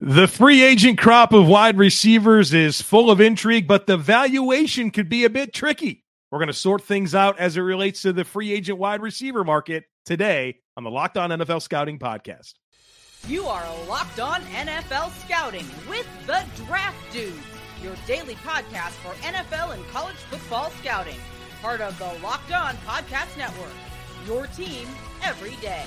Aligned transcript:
The 0.00 0.28
free 0.28 0.62
agent 0.62 0.96
crop 0.96 1.32
of 1.32 1.48
wide 1.48 1.76
receivers 1.76 2.54
is 2.54 2.80
full 2.80 3.10
of 3.10 3.20
intrigue, 3.20 3.66
but 3.66 3.88
the 3.88 3.96
valuation 3.96 4.92
could 4.92 5.08
be 5.08 5.24
a 5.24 5.30
bit 5.30 5.52
tricky. 5.52 6.04
We're 6.30 6.38
going 6.38 6.46
to 6.46 6.52
sort 6.52 6.84
things 6.84 7.16
out 7.16 7.40
as 7.40 7.56
it 7.56 7.62
relates 7.62 8.02
to 8.02 8.12
the 8.12 8.24
free 8.24 8.52
agent 8.52 8.78
wide 8.78 9.02
receiver 9.02 9.42
market 9.42 9.86
today 10.06 10.60
on 10.76 10.84
the 10.84 10.90
Locked 10.90 11.16
On 11.16 11.30
NFL 11.30 11.62
Scouting 11.62 11.98
Podcast. 11.98 12.54
You 13.26 13.46
are 13.46 13.66
Locked 13.88 14.20
On 14.20 14.40
NFL 14.42 15.10
Scouting 15.24 15.66
with 15.88 16.06
the 16.28 16.44
Draft 16.64 17.12
Dudes, 17.12 17.36
your 17.82 17.96
daily 18.06 18.36
podcast 18.36 18.92
for 19.02 19.14
NFL 19.26 19.74
and 19.74 19.84
college 19.88 20.14
football 20.14 20.70
scouting. 20.80 21.18
Part 21.60 21.80
of 21.80 21.98
the 21.98 22.16
Locked 22.22 22.52
On 22.52 22.76
Podcast 22.86 23.36
Network, 23.36 23.74
your 24.28 24.46
team 24.46 24.86
every 25.24 25.56
day. 25.56 25.86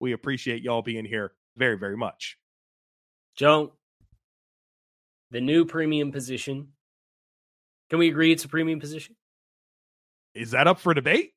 we 0.00 0.12
appreciate 0.12 0.62
y'all 0.62 0.82
being 0.82 1.04
here 1.04 1.32
very, 1.56 1.78
very 1.78 1.96
much. 1.96 2.36
Joe, 3.36 3.72
the 5.30 5.40
new 5.40 5.64
premium 5.64 6.12
position. 6.12 6.68
Can 7.90 7.98
we 7.98 8.08
agree 8.08 8.32
it's 8.32 8.44
a 8.44 8.48
premium 8.48 8.80
position? 8.80 9.16
Is 10.34 10.52
that 10.52 10.66
up 10.66 10.80
for 10.80 10.94
debate? 10.94 11.32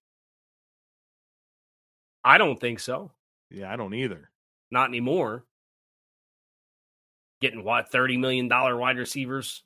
I 2.23 2.38
don't 2.38 2.59
think 2.59 2.80
so. 2.80 3.11
Yeah, 3.50 3.72
I 3.72 3.75
don't 3.75 3.94
either. 3.94 4.30
Not 4.72 4.89
anymore. 4.89 5.45
Getting 7.41 7.63
what, 7.63 7.91
$30 7.91 8.19
million 8.19 8.50
wide 8.50 8.97
receivers? 8.97 9.63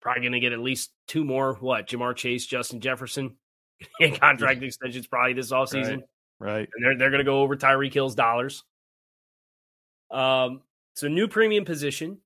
Probably 0.00 0.22
going 0.22 0.32
to 0.32 0.40
get 0.40 0.52
at 0.52 0.60
least 0.60 0.90
two 1.06 1.24
more. 1.24 1.54
What, 1.54 1.88
Ja'Marr 1.88 2.16
Chase, 2.16 2.46
Justin 2.46 2.80
Jefferson? 2.80 3.36
And 4.00 4.18
contract 4.20 4.62
extensions 4.62 5.08
probably 5.08 5.32
this 5.32 5.50
offseason. 5.50 5.96
Right. 5.96 6.04
Right. 6.42 6.68
And 6.74 6.84
they're, 6.84 6.98
they're 6.98 7.10
going 7.10 7.18
to 7.18 7.24
go 7.24 7.40
over 7.40 7.56
Tyreek 7.56 7.94
Hill's 7.94 8.14
dollars. 8.14 8.64
Um, 10.10 10.62
so, 10.94 11.08
new 11.08 11.28
premium 11.28 11.64
position, 11.64 12.18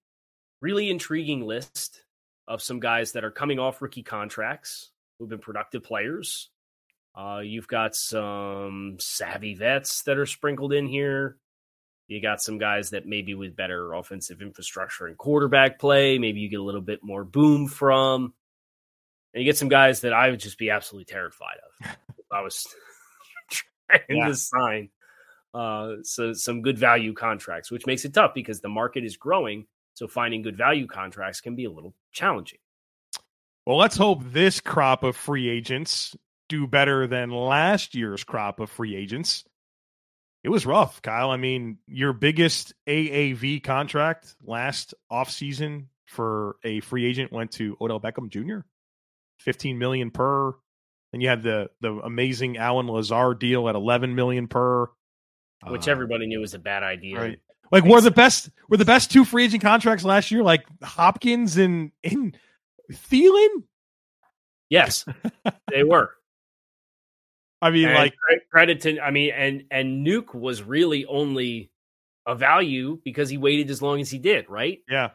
really 0.61 0.91
intriguing 0.91 1.47
list 1.47 2.03
of 2.49 2.63
some 2.63 2.81
guys 2.81 3.13
that 3.13 3.25
are 3.25 3.31
coming 3.31 3.59
off 3.59 3.83
rookie 3.83 4.03
contracts 4.03 4.91
who've 5.19 5.29
been 5.29 5.39
productive 5.39 5.83
players. 5.83 6.51
Uh, 7.15 7.41
you've 7.43 7.69
got 7.69 7.95
some 7.95 8.97
savvy 8.99 9.55
vets 9.55 10.03
that 10.03 10.19
are 10.19 10.27
sprinkled 10.27 10.73
in 10.73 10.87
here. 10.87 11.39
You 12.09 12.21
got 12.21 12.43
some 12.43 12.59
guys 12.59 12.91
that 12.91 13.07
maybe 13.07 13.35
with 13.35 13.57
better 13.57 13.95
offensive 13.95 14.43
infrastructure 14.43 15.07
and 15.07 15.17
quarterback 15.17 15.79
play, 15.79 16.19
maybe 16.19 16.41
you 16.41 16.49
get 16.49 16.61
a 16.61 16.65
little 16.65 16.83
bit 16.83 17.01
more 17.03 17.25
boom 17.25 17.67
from. 17.67 18.35
And 19.35 19.43
you 19.43 19.45
get 19.45 19.57
some 19.57 19.69
guys 19.69 20.03
that 20.03 20.13
I 20.13 20.31
would 20.31 20.41
just 20.41 20.59
be 20.59 20.71
absolutely 20.71 21.07
terrified 21.07 21.57
of. 21.83 21.97
I 22.31 22.43
was 22.43 22.67
trying 23.91 24.19
yeah. 24.19 24.29
to 24.29 24.35
sign 24.35 24.91
uh, 25.55 25.97
so 26.03 26.33
some 26.33 26.63
good 26.63 26.79
value 26.79 27.15
contracts, 27.15 27.71
which 27.71 27.87
makes 27.87 28.05
it 28.05 28.13
tough 28.13 28.33
because 28.35 28.61
the 28.61 28.69
market 28.69 29.05
is 29.05 29.17
growing. 29.17 29.67
So 29.95 30.07
finding 30.07 30.43
good 30.43 30.57
value 30.57 30.87
contracts 30.87 31.41
can 31.41 31.57
be 31.57 31.65
a 31.65 31.71
little 31.71 31.95
challenging. 32.13 32.59
Well, 33.65 33.79
let's 33.79 33.97
hope 33.97 34.21
this 34.23 34.61
crop 34.61 35.03
of 35.03 35.17
free 35.17 35.49
agents 35.49 36.15
do 36.49 36.67
better 36.67 37.07
than 37.07 37.31
last 37.31 37.95
year's 37.95 38.23
crop 38.23 38.61
of 38.61 38.71
free 38.71 38.95
agents. 38.95 39.45
It 40.45 40.51
was 40.51 40.67
rough, 40.67 41.03
Kyle. 41.03 41.31
I 41.31 41.37
mean, 41.37 41.79
your 41.89 42.13
biggest 42.13 42.75
AAV 42.87 43.65
contract 43.65 44.37
last 44.45 44.95
offseason 45.11 45.87
for 46.05 46.57
a 46.63 46.81
free 46.81 47.05
agent 47.05 47.33
went 47.33 47.51
to 47.53 47.77
Odell 47.81 48.01
Beckham 48.01 48.29
Jr. 48.29 48.59
15 49.41 49.79
million 49.79 50.11
per. 50.11 50.55
And 51.17 51.23
you 51.23 51.31
had 51.31 51.43
the 51.43 51.71
the 51.81 51.95
amazing 51.95 52.59
Allen 52.59 52.89
Lazard 52.89 53.39
deal 53.39 53.71
at 53.71 53.75
11 53.75 54.15
million 54.15 54.49
per, 54.49 54.85
which 55.67 55.89
uh, 55.89 55.91
everybody 55.91 56.27
knew 56.27 56.41
was 56.41 56.53
a 56.53 56.59
bad 56.59 56.83
idea. 56.83 57.19
Right. 57.19 57.41
Like 57.73 57.85
were 57.85 58.03
the 58.03 58.11
best 58.11 58.51
were 58.69 58.77
the 58.77 58.85
best 58.85 59.11
two 59.11 59.25
free 59.25 59.45
agent 59.45 59.63
contracts 59.63 60.05
last 60.05 60.31
year 60.31 60.43
like 60.43 60.67
Hopkins 60.83 61.57
and 61.57 61.91
and 62.05 62.37
Thielen? 62.93 63.63
Yes, 64.69 65.07
they 65.71 65.85
were. 65.85 66.11
I 67.63 67.71
mean, 67.71 67.87
and 67.87 67.95
like 67.95 68.15
credit 68.51 68.83
to 68.83 69.01
I 69.01 69.11
mean, 69.11 69.31
and 69.31 69.65
and 69.71 70.07
Nuke 70.07 70.35
was 70.35 70.63
really 70.63 71.07
only 71.07 71.71
a 72.27 72.35
value 72.35 73.01
because 73.07 73.31
he 73.31 73.39
waited 73.39 73.71
as 73.71 73.81
long 73.81 74.03
as 74.03 74.11
he 74.11 74.19
did, 74.19 74.51
right? 74.51 74.81
Yeah. 74.87 75.13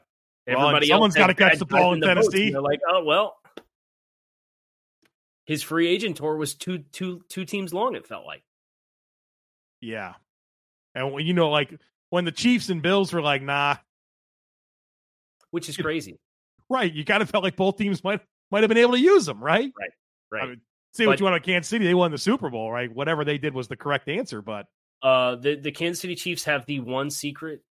Everybody 0.48 0.90
well, 0.90 0.96
someone's 0.96 1.14
got 1.14 1.28
to 1.28 1.36
catch 1.36 1.60
the 1.60 1.66
ball 1.68 1.94
in, 1.94 2.04
in 2.04 2.10
Tennessee. 2.10 2.50
They're 2.50 2.60
like, 2.60 2.80
oh 2.92 3.04
well. 3.04 3.36
His 5.52 5.64
free 5.64 5.90
agent 5.90 6.16
tour 6.16 6.38
was 6.38 6.54
two 6.54 6.80
two 6.94 7.24
two 7.28 7.44
teams 7.44 7.74
long. 7.74 7.96
It 7.96 8.08
felt 8.08 8.26
like. 8.26 8.42
Yeah, 9.82 10.14
and 10.96 11.20
you 11.28 11.34
know, 11.34 11.50
like 11.50 11.78
when 12.10 12.24
the 12.24 12.32
Chiefs 12.32 12.70
and 12.70 12.82
Bills 12.82 13.12
were 13.12 13.22
like, 13.22 13.42
nah, 13.42 13.76
which 15.50 15.68
is 15.68 15.76
crazy, 15.76 16.20
right? 16.70 16.94
You 16.94 17.04
kind 17.04 17.22
of 17.22 17.30
felt 17.30 17.44
like 17.44 17.58
both 17.58 17.76
teams 17.76 18.02
might 18.02 18.22
might 18.50 18.64
have 18.64 18.70
been 18.70 18.78
able 18.78 18.94
to 18.94 19.00
use 19.02 19.26
them, 19.26 19.44
right? 19.44 19.74
Right, 19.78 19.90
right. 20.32 20.44
I 20.44 20.48
mean, 20.48 20.62
Say 20.94 21.06
what 21.06 21.20
you 21.20 21.26
want 21.26 21.36
about 21.36 21.46
Kansas 21.46 21.70
City. 21.70 21.86
They 21.86 21.94
won 21.94 22.12
the 22.12 22.18
Super 22.18 22.50
Bowl, 22.50 22.72
right? 22.72 22.90
Whatever 22.94 23.24
they 23.24 23.38
did 23.38 23.54
was 23.54 23.68
the 23.68 23.76
correct 23.76 24.08
answer, 24.08 24.42
but 24.42 24.68
uh 25.04 25.36
the, 25.36 25.56
the 25.56 25.72
Kansas 25.72 26.00
City 26.00 26.16
Chiefs 26.16 26.46
have 26.46 26.66
the 26.66 26.80
one 26.80 27.10
secret 27.10 27.62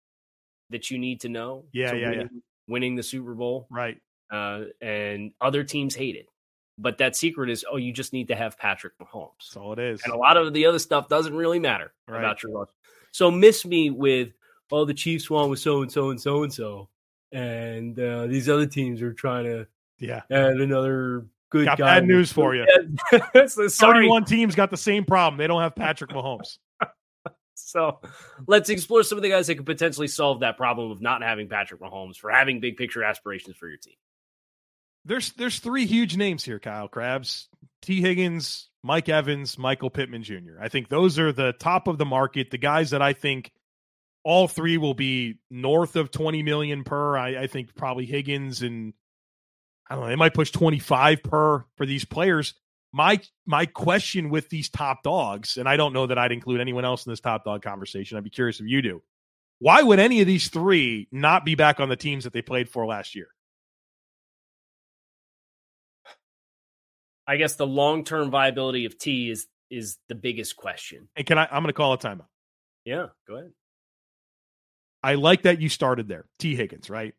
that 0.68 0.90
you 0.90 0.98
need 0.98 1.20
to 1.22 1.30
know. 1.30 1.64
Yeah, 1.72 1.92
to 1.92 1.98
yeah, 1.98 2.10
winning, 2.10 2.28
yeah. 2.30 2.40
Winning 2.68 2.96
the 2.96 3.02
Super 3.02 3.34
Bowl. 3.34 3.66
Right. 3.70 3.96
Uh 4.30 4.64
and 4.82 5.32
other 5.40 5.64
teams 5.64 5.94
hate 5.94 6.16
it. 6.16 6.26
But 6.80 6.98
that 6.98 7.14
secret 7.14 7.50
is 7.50 7.64
oh, 7.70 7.76
you 7.76 7.92
just 7.92 8.12
need 8.12 8.28
to 8.28 8.36
have 8.36 8.56
Patrick 8.56 8.94
Mahomes. 8.98 9.32
That's 9.40 9.56
all 9.56 9.72
it 9.74 9.78
is. 9.78 10.00
And 10.04 10.12
a 10.12 10.16
lot 10.16 10.36
of 10.36 10.52
the 10.52 10.66
other 10.66 10.78
stuff 10.78 11.08
doesn't 11.08 11.34
really 11.34 11.58
matter 11.58 11.92
right. 12.08 12.18
about 12.18 12.42
your 12.42 12.52
rush. 12.52 12.68
So 13.12 13.30
miss 13.30 13.64
me 13.64 13.90
with 13.90 14.30
oh 14.72 14.84
the 14.84 14.94
Chiefs 14.94 15.28
won 15.28 15.50
with 15.50 15.58
so 15.58 15.82
and 15.82 15.92
so 15.92 16.10
and 16.10 16.20
so 16.20 16.42
and 16.42 16.52
so. 16.52 16.88
And 17.32 17.98
uh, 17.98 18.26
these 18.26 18.48
other 18.48 18.66
teams 18.66 19.02
are 19.02 19.12
trying 19.12 19.44
to 19.44 19.66
yeah 19.98 20.22
add 20.30 20.56
another 20.56 21.26
good 21.50 21.66
got 21.66 21.78
guy. 21.78 21.96
bad 21.96 22.06
news 22.06 22.32
for 22.32 22.54
you. 22.56 22.66
so, 23.46 23.68
31 23.68 24.24
teams 24.24 24.54
got 24.54 24.70
the 24.70 24.76
same 24.76 25.04
problem. 25.04 25.38
They 25.38 25.46
don't 25.46 25.60
have 25.60 25.74
Patrick 25.74 26.10
Mahomes. 26.10 26.58
so 27.54 28.00
let's 28.46 28.70
explore 28.70 29.02
some 29.02 29.18
of 29.18 29.22
the 29.22 29.28
guys 29.28 29.48
that 29.48 29.56
could 29.56 29.66
potentially 29.66 30.08
solve 30.08 30.40
that 30.40 30.56
problem 30.56 30.90
of 30.90 31.02
not 31.02 31.22
having 31.22 31.48
Patrick 31.48 31.80
Mahomes 31.80 32.16
for 32.16 32.30
having 32.30 32.60
big 32.60 32.76
picture 32.76 33.04
aspirations 33.04 33.56
for 33.56 33.68
your 33.68 33.78
team. 33.78 33.94
There's 35.04 35.32
there's 35.32 35.58
three 35.58 35.86
huge 35.86 36.16
names 36.16 36.44
here, 36.44 36.58
Kyle 36.58 36.88
Crabbs, 36.88 37.48
Tee 37.82 38.00
Higgins, 38.00 38.68
Mike 38.82 39.08
Evans, 39.08 39.58
Michael 39.58 39.90
Pittman 39.90 40.22
Jr. 40.22 40.60
I 40.60 40.68
think 40.68 40.88
those 40.88 41.18
are 41.18 41.32
the 41.32 41.52
top 41.52 41.88
of 41.88 41.98
the 41.98 42.04
market, 42.04 42.50
the 42.50 42.58
guys 42.58 42.90
that 42.90 43.02
I 43.02 43.12
think 43.12 43.52
all 44.22 44.48
three 44.48 44.76
will 44.76 44.94
be 44.94 45.38
north 45.50 45.96
of 45.96 46.10
20 46.10 46.42
million 46.42 46.84
per. 46.84 47.16
I, 47.16 47.42
I 47.42 47.46
think 47.46 47.74
probably 47.74 48.04
Higgins 48.04 48.62
and 48.62 48.92
I 49.88 49.94
don't 49.94 50.04
know, 50.04 50.10
they 50.10 50.16
might 50.16 50.34
push 50.34 50.50
25 50.50 51.22
per 51.22 51.64
for 51.76 51.86
these 51.86 52.04
players. 52.04 52.54
My 52.92 53.20
my 53.46 53.66
question 53.66 54.30
with 54.30 54.48
these 54.48 54.68
top 54.68 55.02
dogs, 55.02 55.56
and 55.56 55.68
I 55.68 55.76
don't 55.76 55.92
know 55.92 56.06
that 56.06 56.18
I'd 56.18 56.32
include 56.32 56.60
anyone 56.60 56.84
else 56.84 57.06
in 57.06 57.12
this 57.12 57.20
top 57.20 57.44
dog 57.44 57.62
conversation. 57.62 58.16
I'd 58.16 58.24
be 58.24 58.30
curious 58.30 58.60
if 58.60 58.66
you 58.66 58.82
do. 58.82 59.02
Why 59.60 59.82
would 59.82 60.00
any 60.00 60.20
of 60.20 60.26
these 60.26 60.48
three 60.48 61.06
not 61.12 61.44
be 61.44 61.54
back 61.54 61.80
on 61.80 61.88
the 61.88 61.96
teams 61.96 62.24
that 62.24 62.32
they 62.32 62.42
played 62.42 62.68
for 62.68 62.86
last 62.86 63.14
year? 63.14 63.28
I 67.30 67.36
guess 67.36 67.54
the 67.54 67.66
long 67.66 68.02
term 68.04 68.30
viability 68.30 68.86
of 68.86 68.98
Tee 68.98 69.30
is 69.30 69.46
is 69.70 69.98
the 70.08 70.16
biggest 70.16 70.56
question. 70.56 71.08
And 71.14 71.24
can 71.24 71.38
I? 71.38 71.44
I'm 71.44 71.62
going 71.62 71.66
to 71.68 71.72
call 71.72 71.92
a 71.92 71.98
timeout. 71.98 72.26
Yeah, 72.84 73.06
go 73.28 73.36
ahead. 73.36 73.52
I 75.02 75.14
like 75.14 75.42
that 75.42 75.60
you 75.60 75.68
started 75.68 76.08
there, 76.08 76.24
Tee 76.40 76.56
Higgins, 76.56 76.90
right? 76.90 77.14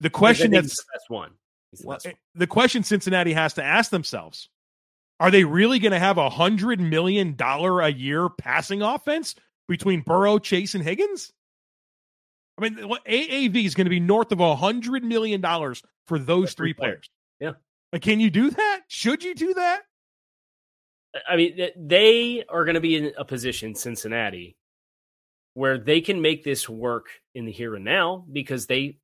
The 0.00 0.10
question 0.10 0.52
that's 0.52 0.68
the 0.76 0.84
best 0.94 1.04
one. 1.10 1.32
The 1.72 1.82
Well, 1.86 1.96
best 1.96 2.06
eh, 2.06 2.10
one. 2.10 2.16
the 2.36 2.46
question 2.46 2.84
Cincinnati 2.84 3.32
has 3.32 3.54
to 3.54 3.64
ask 3.64 3.90
themselves 3.90 4.48
are 5.18 5.32
they 5.32 5.42
really 5.42 5.80
going 5.80 5.90
to 5.92 5.98
have 5.98 6.16
a 6.16 6.30
hundred 6.30 6.80
million 6.80 7.34
dollar 7.34 7.80
a 7.80 7.88
year 7.88 8.28
passing 8.28 8.82
offense 8.82 9.34
between 9.68 10.02
Burrow, 10.02 10.38
Chase, 10.38 10.76
and 10.76 10.84
Higgins? 10.84 11.32
I 12.56 12.62
mean, 12.68 12.88
what- 12.88 13.04
AAV 13.04 13.64
is 13.64 13.74
going 13.74 13.86
to 13.86 13.90
be 13.90 13.98
north 14.00 14.30
of 14.30 14.38
a 14.38 14.54
hundred 14.54 15.02
million 15.02 15.40
dollars 15.40 15.82
for 16.06 16.20
those 16.20 16.54
three 16.54 16.72
players. 16.72 17.10
Yeah. 17.40 17.54
Like, 17.92 18.02
can 18.02 18.20
you 18.20 18.30
do 18.30 18.50
that? 18.50 18.80
Should 18.88 19.22
you 19.24 19.34
do 19.34 19.54
that? 19.54 19.82
I 21.28 21.36
mean, 21.36 21.58
they 21.76 22.44
are 22.48 22.64
going 22.64 22.74
to 22.74 22.80
be 22.80 22.96
in 22.96 23.12
a 23.16 23.24
position, 23.24 23.74
Cincinnati, 23.74 24.56
where 25.54 25.78
they 25.78 26.00
can 26.00 26.20
make 26.20 26.44
this 26.44 26.68
work 26.68 27.06
in 27.34 27.46
the 27.46 27.52
here 27.52 27.74
and 27.74 27.84
now 27.84 28.26
because 28.30 28.66
they, 28.66 28.98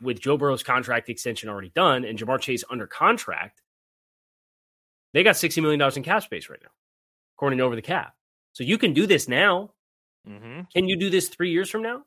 with 0.00 0.18
Joe 0.18 0.38
Burrow's 0.38 0.62
contract 0.62 1.10
extension 1.10 1.48
already 1.50 1.70
done 1.74 2.04
and 2.04 2.18
Ja'Marr 2.18 2.40
Chase 2.40 2.64
under 2.70 2.86
contract, 2.86 3.60
they 5.12 5.22
got 5.22 5.34
$60 5.34 5.62
million 5.62 5.80
in 5.94 6.02
cap 6.02 6.22
space 6.22 6.48
right 6.48 6.58
now, 6.62 6.70
according 7.36 7.58
to 7.58 7.64
over 7.64 7.76
the 7.76 7.82
cap. 7.82 8.14
So 8.54 8.64
you 8.64 8.78
can 8.78 8.94
do 8.94 9.06
this 9.06 9.28
now. 9.28 9.72
Mm-hmm. 10.26 10.62
Can 10.74 10.88
you 10.88 10.96
do 10.96 11.10
this 11.10 11.28
three 11.28 11.50
years 11.50 11.68
from 11.68 11.82
now? 11.82 12.02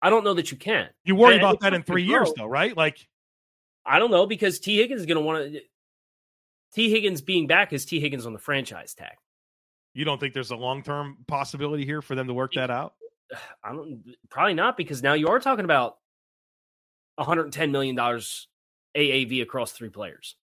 I 0.00 0.08
don't 0.08 0.24
know 0.24 0.34
that 0.34 0.50
you 0.50 0.56
can. 0.56 0.88
You 1.04 1.16
worry 1.16 1.34
And- 1.34 1.42
about 1.42 1.60
that 1.60 1.74
in 1.74 1.82
three 1.82 2.06
Burrow. 2.06 2.20
years, 2.24 2.32
though, 2.36 2.46
right? 2.46 2.74
Like, 2.74 3.06
I 3.86 3.98
don't 3.98 4.10
know 4.10 4.26
because 4.26 4.58
Tee 4.58 4.78
Higgins 4.78 5.00
is 5.00 5.06
going 5.06 5.16
to 5.16 5.22
want 5.22 5.52
to. 5.52 5.60
Tee 6.74 6.90
Higgins 6.90 7.20
being 7.20 7.46
back 7.46 7.72
is 7.72 7.84
Tee 7.84 8.00
Higgins 8.00 8.26
on 8.26 8.32
the 8.32 8.38
franchise 8.38 8.94
tag. 8.94 9.14
you 9.94 10.04
don't 10.04 10.18
think 10.18 10.34
there's 10.34 10.50
a 10.50 10.56
long 10.56 10.82
term 10.82 11.18
possibility 11.26 11.84
here 11.84 12.02
for 12.02 12.14
them 12.14 12.26
to 12.26 12.34
work 12.34 12.52
that 12.54 12.70
out? 12.70 12.94
I 13.64 13.70
don't 13.72 14.02
probably 14.28 14.54
not 14.54 14.76
because 14.76 15.02
now 15.02 15.14
you 15.14 15.28
are 15.28 15.38
talking 15.40 15.64
about 15.64 15.96
110 17.16 17.72
million 17.72 17.94
dollars 17.96 18.48
AAV 18.96 19.42
across 19.42 19.72
three 19.72 19.88
players. 19.88 20.36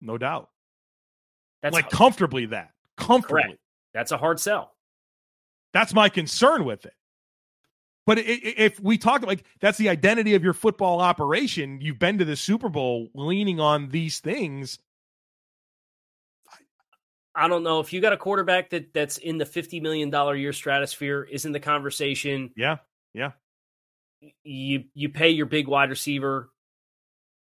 No 0.00 0.18
doubt. 0.18 0.48
That's 1.62 1.74
like 1.74 1.90
comfortably 1.90 2.46
that. 2.46 2.70
Comfortably. 2.96 3.42
correct. 3.42 3.58
That's 3.94 4.10
a 4.10 4.16
hard 4.18 4.40
sell. 4.40 4.72
That's 5.72 5.94
my 5.94 6.08
concern 6.08 6.64
with 6.64 6.84
it. 6.84 6.92
But 8.04 8.18
if 8.18 8.80
we 8.80 8.98
talk 8.98 9.22
like 9.22 9.44
that's 9.60 9.78
the 9.78 9.88
identity 9.88 10.34
of 10.34 10.42
your 10.42 10.54
football 10.54 11.00
operation, 11.00 11.80
you've 11.80 12.00
been 12.00 12.18
to 12.18 12.24
the 12.24 12.34
Super 12.34 12.68
Bowl 12.68 13.08
leaning 13.14 13.60
on 13.60 13.90
these 13.90 14.18
things. 14.18 14.78
I 17.34 17.48
don't 17.48 17.62
know 17.62 17.80
if 17.80 17.92
you 17.92 18.00
got 18.00 18.12
a 18.12 18.16
quarterback 18.16 18.70
that 18.70 18.92
that's 18.92 19.18
in 19.18 19.38
the 19.38 19.46
50 19.46 19.80
million 19.80 20.10
dollar 20.10 20.34
year 20.34 20.52
stratosphere 20.52 21.22
is 21.22 21.44
in 21.44 21.52
the 21.52 21.60
conversation. 21.60 22.50
Yeah, 22.56 22.78
yeah. 23.14 23.32
You 24.42 24.84
you 24.94 25.08
pay 25.08 25.30
your 25.30 25.46
big 25.46 25.68
wide 25.68 25.90
receiver 25.90 26.50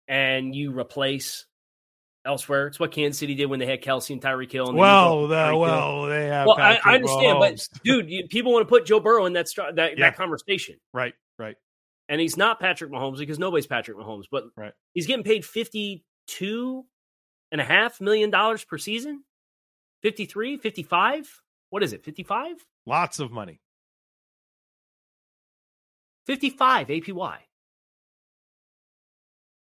and 0.07 0.53
you 0.53 0.77
replace 0.77 1.45
elsewhere. 2.29 2.67
It's 2.67 2.79
what 2.79 2.91
Kansas 2.91 3.19
City 3.19 3.35
did 3.35 3.47
when 3.47 3.59
they 3.59 3.65
had 3.65 3.81
Kelce 3.81 4.11
and 4.11 4.21
Tyreek 4.21 4.51
Hill. 4.51 4.69
And 4.69 4.77
Well, 4.77 5.27
the, 5.27 5.57
well, 5.57 6.03
they 6.03 6.27
have. 6.27 6.47
well, 6.47 6.57
I, 6.59 6.79
I 6.85 6.95
understand, 6.95 7.37
Mahomes. 7.39 7.69
but 7.71 7.79
dude, 7.83 8.09
you, 8.09 8.27
people 8.27 8.53
want 8.53 8.65
to 8.65 8.69
put 8.69 8.85
Joe 8.85 8.99
Burrow 8.99 9.25
in 9.25 9.33
that 9.33 9.47
that, 9.75 9.97
Yeah. 9.97 10.05
that 10.11 10.15
conversation. 10.17 10.75
right, 10.93 11.13
right. 11.37 11.55
and 12.07 12.21
he's 12.21 12.37
not 12.37 12.59
Patrick 12.59 12.91
Mahomes 12.91 13.17
because 13.17 13.39
nobody's 13.39 13.67
Patrick 13.67 13.97
Mahomes, 13.97 14.25
but 14.31 14.45
Right. 14.55 14.73
he's 14.93 15.07
getting 15.07 15.23
paid 15.25 15.43
fifty-two 15.43 16.85
and 17.51 17.59
a 17.59 17.63
half 17.65 17.99
million 17.99 18.29
dollars 18.29 18.63
per 18.63 18.77
season. 18.77 19.23
53, 20.03 20.57
55? 20.57 21.41
What 21.71 21.83
is 21.83 21.91
it? 21.91 22.05
55? 22.05 22.65
Lots 22.85 23.19
of 23.19 23.31
money. 23.31 23.59
55 26.25 26.87
APY. 26.87 27.37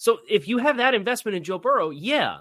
So 0.02 0.18
if 0.28 0.48
you 0.48 0.58
have 0.58 0.78
that 0.78 0.94
investment 0.94 1.36
in 1.36 1.44
Joe 1.44 1.60
Burrow, 1.60 1.90
yeah, 1.90 2.38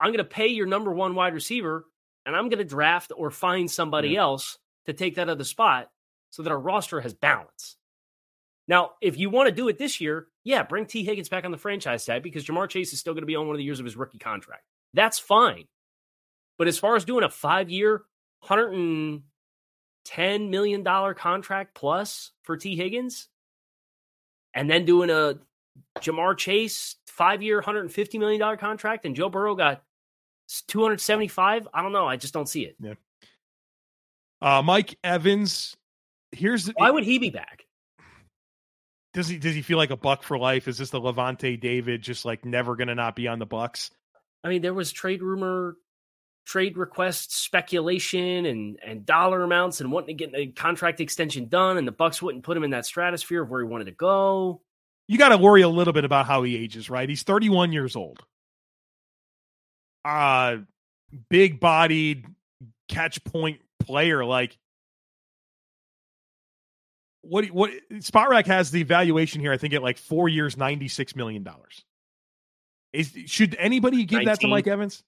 I'm 0.00 0.08
going 0.12 0.16
to 0.16 0.24
pay 0.24 0.46
your 0.46 0.64
number 0.64 0.90
one 0.90 1.14
wide 1.14 1.34
receiver 1.34 1.84
and 2.24 2.34
I'm 2.34 2.48
going 2.48 2.56
to 2.56 2.64
draft 2.64 3.12
or 3.14 3.30
find 3.30 3.70
somebody 3.70 4.16
else 4.16 4.56
to 4.86 4.94
take 4.94 5.16
that 5.16 5.28
other 5.28 5.44
spot 5.44 5.90
so 6.30 6.42
that 6.42 6.48
our 6.48 6.58
roster 6.58 7.02
has 7.02 7.12
balance. 7.12 7.76
Now, 8.66 8.92
if 9.02 9.18
you 9.18 9.28
want 9.28 9.46
to 9.46 9.54
do 9.54 9.68
it 9.68 9.76
this 9.76 10.00
year, 10.00 10.28
yeah, 10.42 10.62
bring 10.62 10.86
Tee 10.86 11.04
Higgins 11.04 11.28
back 11.28 11.44
on 11.44 11.50
the 11.50 11.58
franchise 11.58 12.06
tag 12.06 12.22
because 12.22 12.46
Ja'Marr 12.46 12.70
Chase 12.70 12.94
is 12.94 12.98
still 12.98 13.12
going 13.12 13.24
to 13.24 13.26
be 13.26 13.36
on 13.36 13.46
one 13.46 13.54
of 13.54 13.58
the 13.58 13.64
years 13.64 13.78
of 13.78 13.84
his 13.84 13.94
rookie 13.94 14.16
contract. 14.16 14.64
That's 14.94 15.18
fine. 15.18 15.66
But 16.56 16.66
as 16.66 16.78
far 16.78 16.96
as 16.96 17.04
doing 17.04 17.24
a 17.24 17.28
five 17.28 17.68
year, 17.68 18.04
$110 18.42 19.20
million 20.48 20.82
contract 20.82 21.74
plus 21.74 22.30
for 22.42 22.56
Tee 22.56 22.74
Higgins, 22.74 23.28
and 24.54 24.70
then 24.70 24.86
doing 24.86 25.10
a 25.10 25.40
Ja'Marr 26.00 26.36
Chase 26.36 26.96
five 27.06 27.42
year, 27.42 27.62
$150 27.62 28.18
million 28.18 28.56
contract, 28.58 29.04
and 29.04 29.16
Joe 29.16 29.28
Burrow 29.28 29.54
got 29.54 29.82
275, 30.68 31.68
I 31.72 31.82
don't 31.82 31.92
know. 31.92 32.06
I 32.06 32.16
just 32.16 32.34
don't 32.34 32.48
see 32.48 32.64
it. 32.64 32.98
Uh, 34.40 34.62
Mike 34.62 34.98
Evans. 35.02 35.76
Here's 36.32 36.68
Why 36.68 36.90
would 36.90 37.04
he 37.04 37.18
be 37.18 37.30
back? 37.30 37.66
does 39.16 39.28
he 39.28 39.38
does 39.38 39.54
he 39.54 39.62
feel 39.62 39.78
like 39.78 39.90
a 39.90 39.96
buck 39.96 40.22
for 40.22 40.38
life? 40.38 40.68
Is 40.68 40.76
this 40.76 40.90
the 40.90 41.00
Lavonte 41.00 41.58
David 41.58 42.02
just 42.02 42.26
like 42.26 42.44
never 42.44 42.76
gonna 42.76 42.94
not 42.94 43.16
be 43.16 43.26
on 43.26 43.38
the 43.38 43.46
Bucks? 43.46 43.90
I 44.44 44.48
mean, 44.50 44.60
there 44.60 44.74
was 44.74 44.92
trade 44.92 45.22
rumor, 45.22 45.78
trade 46.44 46.76
request 46.76 47.34
speculation, 47.34 48.44
and 48.44 48.78
and 48.84 49.06
dollar 49.06 49.42
amounts, 49.42 49.80
and 49.80 49.90
wanting 49.90 50.18
to 50.18 50.26
get 50.26 50.38
a 50.38 50.48
contract 50.48 51.00
extension 51.00 51.48
done, 51.48 51.78
and 51.78 51.88
the 51.88 51.92
Bucks 51.92 52.20
wouldn't 52.20 52.44
put 52.44 52.58
him 52.58 52.64
in 52.64 52.70
that 52.70 52.84
stratosphere 52.84 53.42
of 53.42 53.48
where 53.48 53.62
he 53.62 53.66
wanted 53.66 53.86
to 53.86 53.92
go. 53.92 54.60
You 55.08 55.18
got 55.18 55.28
to 55.30 55.38
worry 55.38 55.62
a 55.62 55.68
little 55.68 55.92
bit 55.92 56.04
about 56.04 56.26
how 56.26 56.42
he 56.42 56.56
ages, 56.56 56.90
right? 56.90 57.08
He's 57.08 57.22
31 57.22 57.72
years 57.72 57.96
old. 57.96 58.20
Uh 60.04 60.58
big 61.30 61.58
bodied 61.60 62.26
catch 62.88 63.22
point 63.24 63.60
player 63.80 64.24
like 64.24 64.58
what 67.22 67.46
what 67.46 67.70
Spotrac 67.94 68.46
has 68.46 68.70
the 68.70 68.82
valuation 68.82 69.40
here 69.40 69.52
I 69.52 69.56
think 69.56 69.74
at 69.74 69.82
like 69.82 69.98
4 69.98 70.28
years 70.28 70.56
96 70.56 71.16
million 71.16 71.42
dollars. 71.42 71.84
Is 72.92 73.12
should 73.26 73.56
anybody 73.56 74.04
give 74.04 74.24
that 74.24 74.40
to 74.40 74.48
Mike 74.48 74.66
Evans? 74.66 75.02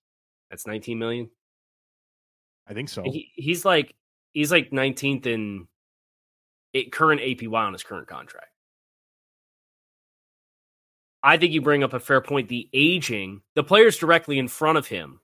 That's 0.50 0.66
19 0.66 0.98
million. 0.98 1.30
I 2.66 2.74
think 2.74 2.88
so. 2.88 3.02
He, 3.02 3.30
he's 3.34 3.64
like 3.64 3.94
he's 4.32 4.52
like 4.52 4.70
19th 4.70 5.26
in 5.26 5.68
it, 6.72 6.92
current 6.92 7.20
APY 7.20 7.52
on 7.52 7.72
his 7.72 7.82
current 7.82 8.08
contract. 8.08 8.50
I 11.22 11.36
think 11.36 11.52
you 11.52 11.60
bring 11.60 11.82
up 11.82 11.94
a 11.94 12.00
fair 12.00 12.20
point. 12.20 12.48
The 12.48 12.68
aging, 12.72 13.42
the 13.54 13.64
players 13.64 13.96
directly 13.98 14.38
in 14.38 14.48
front 14.48 14.78
of 14.78 14.86
him 14.86 15.20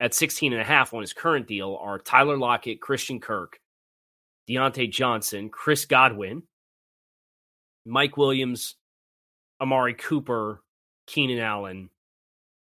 at 0.00 0.14
16 0.14 0.52
and 0.52 0.60
a 0.60 0.64
half 0.64 0.94
on 0.94 1.00
his 1.00 1.12
current 1.12 1.46
deal 1.46 1.78
are 1.80 1.98
Tyler 1.98 2.36
Lockett, 2.36 2.80
Christian 2.80 3.20
Kirk, 3.20 3.60
Diontae 4.48 4.90
Johnson, 4.90 5.48
Chris 5.48 5.84
Godwin, 5.84 6.42
Mike 7.84 8.16
Williams, 8.16 8.76
Amari 9.60 9.94
Cooper, 9.94 10.62
Keenan 11.06 11.38
Allen, 11.38 11.90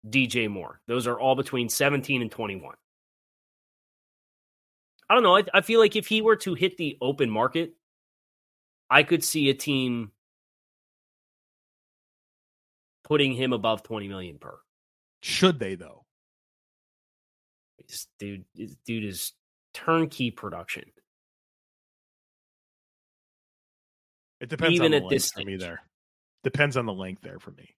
DJ 0.08 0.50
Moore. 0.50 0.82
Those 0.88 1.08
are 1.08 1.20
all 1.20 1.36
between 1.36 1.70
17 1.70 2.22
and 2.22 2.32
21. 2.32 2.76
I 5.10 5.14
don't 5.14 5.24
know. 5.24 5.38
I, 5.38 5.44
I 5.54 5.62
feel 5.62 5.80
like 5.80 5.96
if 5.96 6.08
he 6.08 6.22
were 6.22 6.36
to 6.38 6.54
hit 6.54 6.78
the 6.78 6.98
open 7.02 7.30
market, 7.30 7.74
I 8.90 9.04
could 9.04 9.24
see 9.24 9.50
a 9.50 9.54
team 9.54 10.12
putting 13.10 13.34
him 13.34 13.52
above 13.52 13.84
20 13.84 14.08
million 14.08 14.38
per. 14.38 14.58
Should 15.22 15.60
they 15.60 15.76
though? 15.76 16.06
This 17.88 18.08
dude, 18.20 18.46
this 18.56 18.76
dude 18.86 19.04
is 19.04 19.34
turnkey 19.74 20.32
production. 20.32 20.86
It 24.40 24.50
depends 24.50 24.76
Even 24.76 24.86
on 24.86 24.92
the 24.92 24.98
at 24.98 25.04
length 25.04 25.12
this 25.12 25.32
for 25.32 25.44
me 25.44 25.58
there. 25.58 25.82
Depends 26.44 26.78
on 26.78 26.86
the 26.86 26.94
length 26.94 27.22
there 27.22 27.40
for 27.40 27.52
me. 27.52 27.76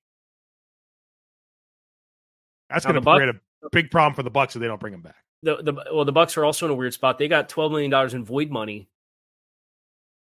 That's 2.69 2.85
going 2.85 2.95
to 2.95 3.01
create 3.01 3.29
a 3.29 3.69
big 3.71 3.89
problem 3.89 4.13
for 4.13 4.23
the 4.23 4.29
Bucks 4.29 4.55
if 4.55 4.61
they 4.61 4.67
don't 4.67 4.79
bring 4.79 4.93
him 4.93 5.01
back. 5.01 5.15
The, 5.43 5.57
the 5.57 5.73
well, 5.91 6.05
the 6.05 6.11
Bucks 6.11 6.37
are 6.37 6.45
also 6.45 6.67
in 6.67 6.71
a 6.71 6.75
weird 6.75 6.93
spot. 6.93 7.17
They 7.17 7.27
got 7.27 7.49
12 7.49 7.71
million 7.71 7.89
dollars 7.89 8.13
in 8.13 8.23
void 8.23 8.51
money 8.51 8.89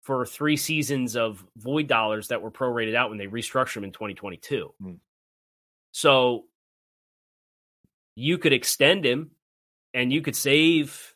for 0.06 0.24
three 0.24 0.56
seasons 0.56 1.16
of 1.16 1.44
void 1.58 1.88
dollars 1.88 2.28
that 2.28 2.40
were 2.40 2.52
prorated 2.52 2.94
out 2.94 3.10
when 3.10 3.18
they 3.18 3.26
restructured 3.26 3.74
them 3.74 3.86
in 3.86 3.92
2022. 3.92 4.72
Hmm. 4.80 4.94
So 5.94 6.46
you 8.14 8.38
could 8.38 8.54
extend 8.54 9.04
him 9.04 9.32
and 9.96 10.14
you 10.14 10.22
could 10.22 10.36
save 10.36 11.16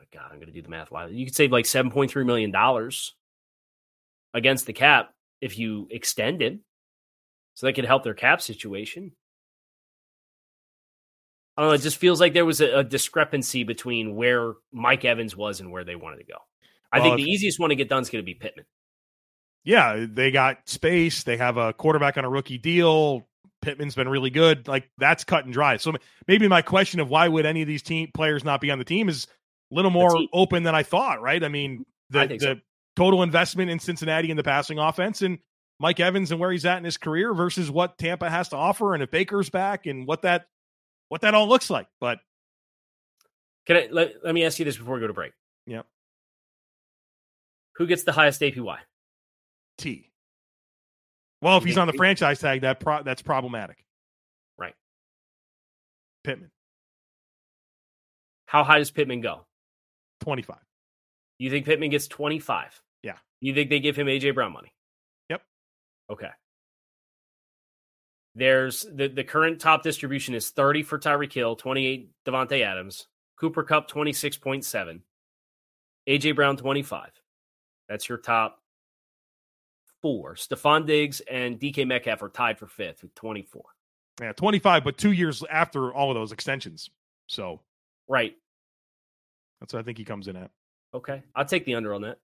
oh 0.00 0.04
God, 0.12 0.24
I'm 0.32 0.38
going 0.38 0.48
to 0.48 0.52
do 0.52 0.60
the 0.60 0.68
math 0.68 0.90
live. 0.90 1.12
You 1.12 1.24
could 1.24 1.36
save 1.36 1.52
like 1.52 1.66
7.3 1.66 2.26
million 2.26 2.50
dollars 2.50 3.14
against 4.34 4.66
the 4.66 4.72
cap 4.72 5.14
if 5.40 5.56
you 5.56 5.86
extend 5.88 6.42
him. 6.42 6.62
So 7.54 7.66
that 7.66 7.74
could 7.74 7.84
help 7.84 8.02
their 8.02 8.14
cap 8.14 8.42
situation. 8.42 9.12
I 11.56 11.62
don't 11.62 11.70
know. 11.70 11.74
It 11.74 11.82
just 11.82 11.98
feels 11.98 12.20
like 12.20 12.32
there 12.32 12.44
was 12.46 12.60
a, 12.60 12.78
a 12.78 12.84
discrepancy 12.84 13.64
between 13.64 14.16
where 14.16 14.54
Mike 14.72 15.04
Evans 15.04 15.36
was 15.36 15.60
and 15.60 15.70
where 15.70 15.84
they 15.84 15.96
wanted 15.96 16.18
to 16.18 16.24
go. 16.24 16.38
I 16.90 16.98
Well, 16.98 17.08
think 17.08 17.18
the 17.18 17.30
easiest 17.30 17.58
one 17.60 17.70
to 17.70 17.76
get 17.76 17.88
done 17.88 18.02
is 18.02 18.10
going 18.10 18.22
to 18.22 18.26
be 18.26 18.34
Pittman. 18.34 18.64
yeah, 19.64 20.06
they 20.08 20.30
got 20.30 20.68
space. 20.68 21.22
They 21.22 21.36
have 21.36 21.56
a 21.56 21.72
quarterback 21.72 22.16
on 22.16 22.24
a 22.24 22.30
rookie 22.30 22.58
deal. 22.58 23.28
Pittman's 23.60 23.94
been 23.94 24.08
really 24.08 24.30
good. 24.30 24.66
Like 24.66 24.90
that's 24.98 25.24
cut 25.24 25.44
and 25.44 25.52
dry. 25.52 25.76
So 25.76 25.92
maybe 26.26 26.48
my 26.48 26.62
question 26.62 26.98
of 27.00 27.08
why 27.10 27.28
would 27.28 27.46
any 27.46 27.62
of 27.62 27.68
these 27.68 27.82
team 27.82 28.10
players 28.12 28.44
not 28.44 28.60
be 28.60 28.70
on 28.70 28.78
the 28.78 28.84
team 28.84 29.08
is 29.08 29.26
a 29.70 29.74
little 29.74 29.90
more 29.90 30.10
open 30.32 30.64
than 30.64 30.74
I 30.74 30.82
thought. 30.82 31.22
Right? 31.22 31.42
I 31.44 31.48
mean, 31.48 31.84
the, 32.10 32.20
I 32.20 32.26
the 32.26 32.38
so. 32.40 32.54
total 32.96 33.22
investment 33.22 33.70
in 33.70 33.78
Cincinnati 33.78 34.30
in 34.30 34.36
the 34.36 34.42
passing 34.42 34.78
offense 34.78 35.22
and 35.22 35.38
Mike 35.78 36.00
Evans 36.00 36.30
and 36.32 36.40
where 36.40 36.50
he's 36.50 36.66
at 36.66 36.78
in 36.78 36.84
his 36.84 36.96
career 36.96 37.32
versus 37.34 37.70
what 37.70 37.98
Tampa 37.98 38.28
has 38.28 38.48
to 38.50 38.56
offer, 38.56 38.94
and 38.94 39.02
if 39.02 39.10
Baker's 39.10 39.50
back 39.50 39.86
and 39.86 40.06
what 40.06 40.22
that 40.22 40.46
what 41.12 41.20
that 41.20 41.34
all 41.34 41.46
looks 41.46 41.68
like. 41.68 41.88
But 42.00 42.20
can 43.66 43.76
I 43.76 43.88
let, 43.92 44.14
let 44.24 44.32
me 44.32 44.46
ask 44.46 44.58
you 44.58 44.64
this 44.64 44.78
before 44.78 44.94
we 44.94 45.00
go 45.02 45.08
to 45.08 45.12
break? 45.12 45.32
Yep. 45.66 45.84
Who 47.76 47.86
gets 47.86 48.04
the 48.04 48.12
highest 48.12 48.40
APY? 48.40 48.78
T. 49.76 50.10
Well, 51.42 51.58
if 51.58 51.64
he's 51.64 51.76
on 51.76 51.86
the 51.86 51.92
franchise 51.92 52.38
tag, 52.38 52.62
that 52.62 52.80
pro- 52.80 53.02
that's 53.02 53.20
problematic. 53.20 53.84
Right. 54.56 54.72
Pittman. 56.24 56.50
How 58.46 58.64
high 58.64 58.78
does 58.78 58.90
Pittman 58.90 59.20
go? 59.20 59.44
25. 60.20 60.56
You 61.38 61.50
think 61.50 61.66
Pittman 61.66 61.90
gets 61.90 62.08
25? 62.08 62.80
Yeah. 63.02 63.16
You 63.42 63.52
think 63.52 63.68
they 63.68 63.80
give 63.80 63.96
him 63.96 64.06
AJ 64.06 64.34
Brown 64.34 64.54
money? 64.54 64.72
Yep. 65.28 65.42
Okay. 66.10 66.30
There's 68.34 68.82
the, 68.82 69.08
the 69.08 69.24
current 69.24 69.60
top 69.60 69.82
distribution 69.82 70.34
is 70.34 70.50
30 70.50 70.84
for 70.84 70.98
Tyreek 70.98 71.32
Hill, 71.32 71.56
28 71.56 72.10
Davante 72.24 72.64
Adams, 72.64 73.06
Cooper 73.38 73.62
Kupp 73.62 73.90
26.7, 73.90 75.00
AJ 76.08 76.34
Brown 76.34 76.56
25. 76.56 77.10
That's 77.88 78.08
your 78.08 78.18
top 78.18 78.58
four. 80.00 80.34
Stefon 80.34 80.86
Diggs 80.86 81.20
and 81.30 81.60
DK 81.60 81.86
Metcalf 81.86 82.22
are 82.22 82.28
tied 82.30 82.58
for 82.58 82.66
fifth 82.66 83.02
with 83.02 83.14
24. 83.14 83.62
Yeah, 84.20 84.32
25, 84.32 84.84
but 84.84 84.96
two 84.96 85.12
years 85.12 85.42
after 85.50 85.92
all 85.92 86.10
of 86.10 86.14
those 86.14 86.32
extensions. 86.32 86.90
So, 87.26 87.60
right. 88.08 88.34
That's 89.60 89.72
what 89.72 89.80
I 89.80 89.82
think 89.82 89.98
he 89.98 90.04
comes 90.04 90.28
in 90.28 90.36
at. 90.36 90.50
Okay. 90.94 91.22
I'll 91.34 91.44
take 91.44 91.64
the 91.64 91.74
under 91.74 91.94
on 91.94 92.02
that. 92.02 92.18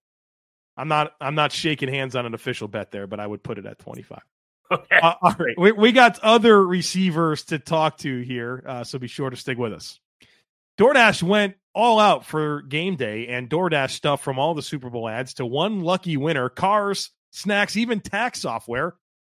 I'm 0.77 0.89
not 0.89 1.15
I'm 1.21 1.35
not 1.35 1.51
shaking 1.51 1.89
hands 1.89 2.15
on 2.15 2.25
an 2.25 2.35
official 2.35 2.69
bet 2.69 2.91
there, 2.91 3.07
but 3.07 3.19
I 3.19 3.27
would 3.27 3.43
put 3.43 3.59
it 3.59 3.67
at 3.67 3.79
25. 3.79 4.21
Okay. 4.73 4.99
Uh, 5.03 5.15
all 5.23 5.35
right. 5.39 5.59
We, 5.59 5.73
we 5.73 5.93
got 5.93 6.19
other 6.19 6.63
receivers 6.63 7.45
to 7.45 7.59
talk 7.59 7.97
to 7.99 8.21
here, 8.21 8.63
uh, 8.67 8.85
so 8.85 8.99
be 8.99 9.07
sure 9.07 9.31
to 9.31 9.37
stick 9.37 9.57
with 9.57 9.73
us. 9.73 9.99
DoorDash 10.79 11.23
went 11.23 11.55
all 11.75 11.99
out 11.99 12.27
for 12.27 12.63
game 12.63 12.97
day 12.97 13.29
and 13.29 13.49
DoorDash 13.49 13.91
stuff 13.91 14.23
from 14.23 14.39
all 14.39 14.55
the 14.55 14.63
Super 14.63 14.91
Bowl 14.91 15.09
ads 15.09 15.35
to 15.35 15.47
one 15.47 15.81
lucky 15.81 16.17
winner 16.17 16.49
cars, 16.49 17.11
snacks, 17.31 17.77
even 17.77 18.01
tax 18.01 18.41
software. 18.41 18.95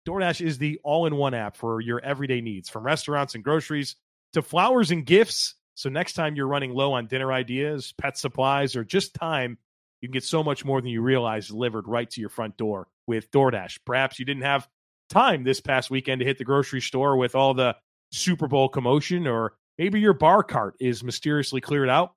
DoorDash 0.08 0.46
is 0.46 0.58
the 0.58 0.80
all 0.84 1.06
in 1.06 1.16
one 1.16 1.34
app 1.34 1.56
for 1.56 1.80
your 1.80 2.00
everyday 2.00 2.42
needs, 2.42 2.70
from 2.70 2.84
restaurants 2.84 3.36
and 3.36 3.44
groceries 3.44 3.96
to 4.34 4.42
flowers 4.42 4.92
and 4.92 5.06
gifts. 5.06 5.56
So, 5.76 5.90
next 5.90 6.14
time 6.14 6.36
you're 6.36 6.48
running 6.48 6.74
low 6.74 6.94
on 6.94 7.08
dinner 7.08 7.32
ideas, 7.32 7.94
pet 7.98 8.18
supplies, 8.18 8.76
or 8.76 8.84
just 8.84 9.14
time, 9.14 9.58
you 10.02 10.08
can 10.08 10.14
get 10.14 10.24
so 10.24 10.44
much 10.44 10.66
more 10.66 10.82
than 10.82 10.90
you 10.90 11.02
realize 11.02 11.48
delivered 11.48 11.88
right 11.88 12.10
to 12.10 12.22
your 12.22 12.30
front 12.30 12.58
door 12.58 12.88
with 13.08 13.32
DoorDash. 13.32 13.80
Perhaps 13.86 14.20
you 14.20 14.26
didn't 14.26 14.44
have 14.44 14.68
time 15.10 15.44
this 15.44 15.60
past 15.60 15.90
weekend 15.90 16.20
to 16.20 16.26
hit 16.26 16.38
the 16.38 16.44
grocery 16.44 16.82
store 16.82 17.18
with 17.18 17.36
all 17.36 17.54
the 17.54 17.76
Super 18.12 18.48
Bowl 18.48 18.70
commotion, 18.70 19.28
or 19.28 19.54
maybe 19.78 20.00
your 20.00 20.14
bar 20.14 20.44
cart 20.44 20.76
is 20.80 21.04
mysteriously 21.04 21.62
cleared 21.62 21.90
out. 21.90 22.14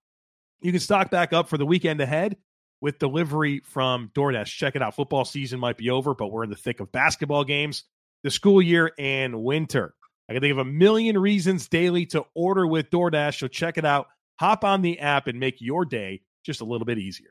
You 0.61 0.71
can 0.71 0.81
stock 0.81 1.11
back 1.11 1.33
up 1.33 1.49
for 1.49 1.59
the 1.59 1.67
weekend 1.67 2.01
ahead 2.01 2.37
with 2.81 2.99
delivery 2.99 3.63
from 3.65 4.11
DoorDash. 4.15 4.47
Check 4.47 4.77
it 4.77 4.83
out. 4.83 4.95
Football 4.95 5.25
season 5.25 5.59
might 5.61 5.77
be 5.77 5.91
over, 5.91 6.15
but 6.15 6.29
we're 6.29 6.45
in 6.45 6.51
the 6.51 6.57
thick 6.57 6.81
of 6.81 6.93
basketball 6.93 7.45
games, 7.45 7.85
the 8.23 8.31
school 8.31 8.63
year, 8.63 8.93
and 8.99 9.43
winter. 9.43 9.95
I 10.29 10.33
can 10.33 10.41
think 10.41 10.53
of 10.53 10.59
a 10.59 10.65
million 10.65 11.19
reasons 11.19 11.69
daily 11.69 12.07
to 12.07 12.25
order 12.35 12.67
with 12.67 12.91
DoorDash. 12.91 13.39
So 13.39 13.49
check 13.49 13.77
it 13.77 13.85
out. 13.85 14.07
Hop 14.39 14.65
on 14.65 14.83
the 14.83 14.99
app 15.01 15.27
and 15.27 15.39
make 15.39 15.61
your 15.61 15.85
day 15.85 16.23
just 16.45 16.61
a 16.61 16.65
little 16.65 16.85
bit 16.85 16.99
easier. 16.99 17.31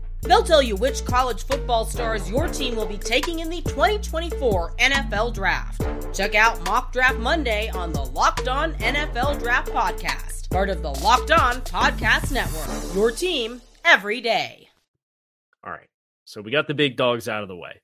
They'll 0.23 0.43
tell 0.43 0.61
you 0.61 0.75
which 0.75 1.03
college 1.03 1.45
football 1.45 1.85
stars 1.85 2.29
your 2.29 2.47
team 2.47 2.75
will 2.75 2.85
be 2.85 2.97
taking 2.97 3.39
in 3.39 3.49
the 3.49 3.61
2024 3.61 4.75
NFL 4.77 5.33
Draft. 5.33 5.81
Check 6.13 6.35
out 6.35 6.63
Mock 6.65 6.93
Draft 6.93 7.17
Monday 7.17 7.69
on 7.69 7.91
the 7.91 8.03
Locked 8.03 8.47
On 8.47 8.73
NFL 8.75 9.39
Draft 9.39 9.71
Podcast, 9.71 10.49
part 10.51 10.69
of 10.69 10.83
the 10.83 10.91
Locked 10.91 11.31
On 11.31 11.55
Podcast 11.61 12.31
Network. 12.31 12.95
Your 12.95 13.11
team 13.11 13.61
every 13.83 14.21
day. 14.21 14.69
All 15.63 15.71
right. 15.71 15.87
So 16.25 16.41
we 16.41 16.51
got 16.51 16.67
the 16.67 16.75
big 16.75 16.97
dogs 16.97 17.27
out 17.27 17.41
of 17.41 17.47
the 17.49 17.55
way. 17.55 17.81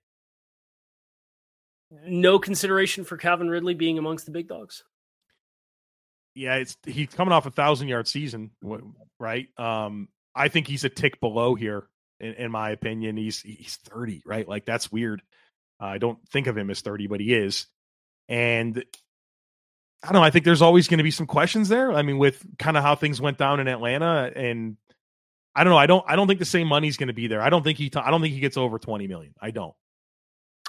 No 2.06 2.38
consideration 2.38 3.04
for 3.04 3.18
Calvin 3.18 3.50
Ridley 3.50 3.74
being 3.74 3.98
amongst 3.98 4.26
the 4.26 4.32
big 4.32 4.48
dogs. 4.48 4.84
Yeah, 6.36 6.56
it's 6.56 6.78
he's 6.86 7.08
coming 7.08 7.32
off 7.32 7.48
a 7.48 7.52
thousand 7.52 7.88
yard 7.88 8.08
season, 8.08 8.52
right? 9.20 9.48
Um, 9.58 10.10
I 10.36 10.50
think 10.50 10.68
he's 10.68 10.84
a 10.84 10.90
tick 10.90 11.20
below 11.20 11.56
here 11.56 11.88
in, 12.20 12.34
in 12.34 12.52
my 12.52 12.72
opinion. 12.72 13.18
He's 13.18 13.42
he's 13.42 13.78
30, 13.90 14.24
right? 14.26 14.48
Like 14.48 14.66
that's 14.66 14.92
weird. 14.92 15.22
Uh, 15.82 15.86
I 15.86 15.98
don't 15.98 16.20
think 16.30 16.48
of 16.48 16.58
him 16.58 16.70
as 16.70 16.82
30, 16.82 17.08
but 17.08 17.20
he 17.20 17.34
is. 17.34 17.68
And 18.28 18.84
I 20.04 20.08
don't 20.08 20.22
know. 20.22 20.24
I 20.24 20.32
think 20.32 20.46
there's 20.46 20.62
always 20.62 20.88
going 20.88 21.00
to 21.00 21.04
be 21.04 21.12
some 21.12 21.28
questions 21.28 21.70
there. 21.70 21.92
I 21.92 22.02
mean, 22.02 22.18
with 22.18 22.46
kind 22.58 22.78
of 22.78 22.84
how 22.84 22.96
things 22.96 23.22
went 23.22 23.38
down 23.38 23.60
in 23.60 23.68
Atlanta, 23.68 24.32
and 24.36 24.78
I 25.56 25.64
don't 25.64 25.72
know. 25.72 25.78
I 25.78 25.88
don't. 25.88 26.06
I 26.08 26.16
don't 26.16 26.28
think 26.28 26.40
the 26.40 26.46
same 26.46 26.68
money's 26.68 26.98
going 26.98 27.08
to 27.08 27.14
be 27.14 27.28
there. 27.28 27.42
I 27.42 27.50
don't 27.50 27.64
think 27.64 27.78
he. 27.78 27.92
I 27.96 28.12
don't 28.12 28.22
think 28.22 28.34
he 28.34 28.40
gets 28.40 28.58
over 28.58 28.78
20 28.80 29.08
million. 29.08 29.34
I 29.42 29.52
don't. 29.52 29.74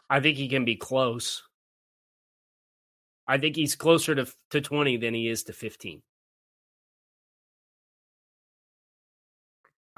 I 0.09 0.21
think 0.21 0.39
he 0.39 0.49
can 0.49 0.65
be 0.65 0.77
close. 0.77 1.43
I 3.27 3.37
think 3.37 3.57
he's 3.57 3.77
closer 3.77 4.15
to 4.15 4.27
to 4.51 4.61
20 4.61 4.97
than 4.97 5.13
he 5.13 5.29
is 5.29 5.45
to 5.45 5.53
15. 5.53 6.03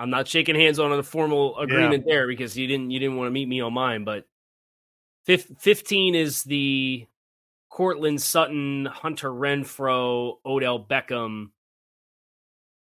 I'm 0.01 0.09
not 0.09 0.27
shaking 0.27 0.55
hands 0.55 0.79
on 0.79 0.93
a 0.93 1.03
formal 1.03 1.59
agreement 1.59 2.05
yeah. 2.07 2.15
there 2.15 2.27
because 2.27 2.57
you 2.57 2.67
didn't 2.67 2.91
you 2.91 2.99
didn't 2.99 3.17
want 3.17 3.27
to 3.27 3.33
meet 3.33 3.47
me 3.47 3.61
on 3.61 3.75
mine, 3.75 4.05
but 4.05 4.25
15 5.27 6.15
is 6.15 6.43
the 6.45 7.07
Courtland 7.69 8.21
Sutton, 8.21 8.87
Hunter 8.87 9.29
Renfrow, 9.29 10.37
Odell 10.47 10.83
Beckham, 10.83 11.51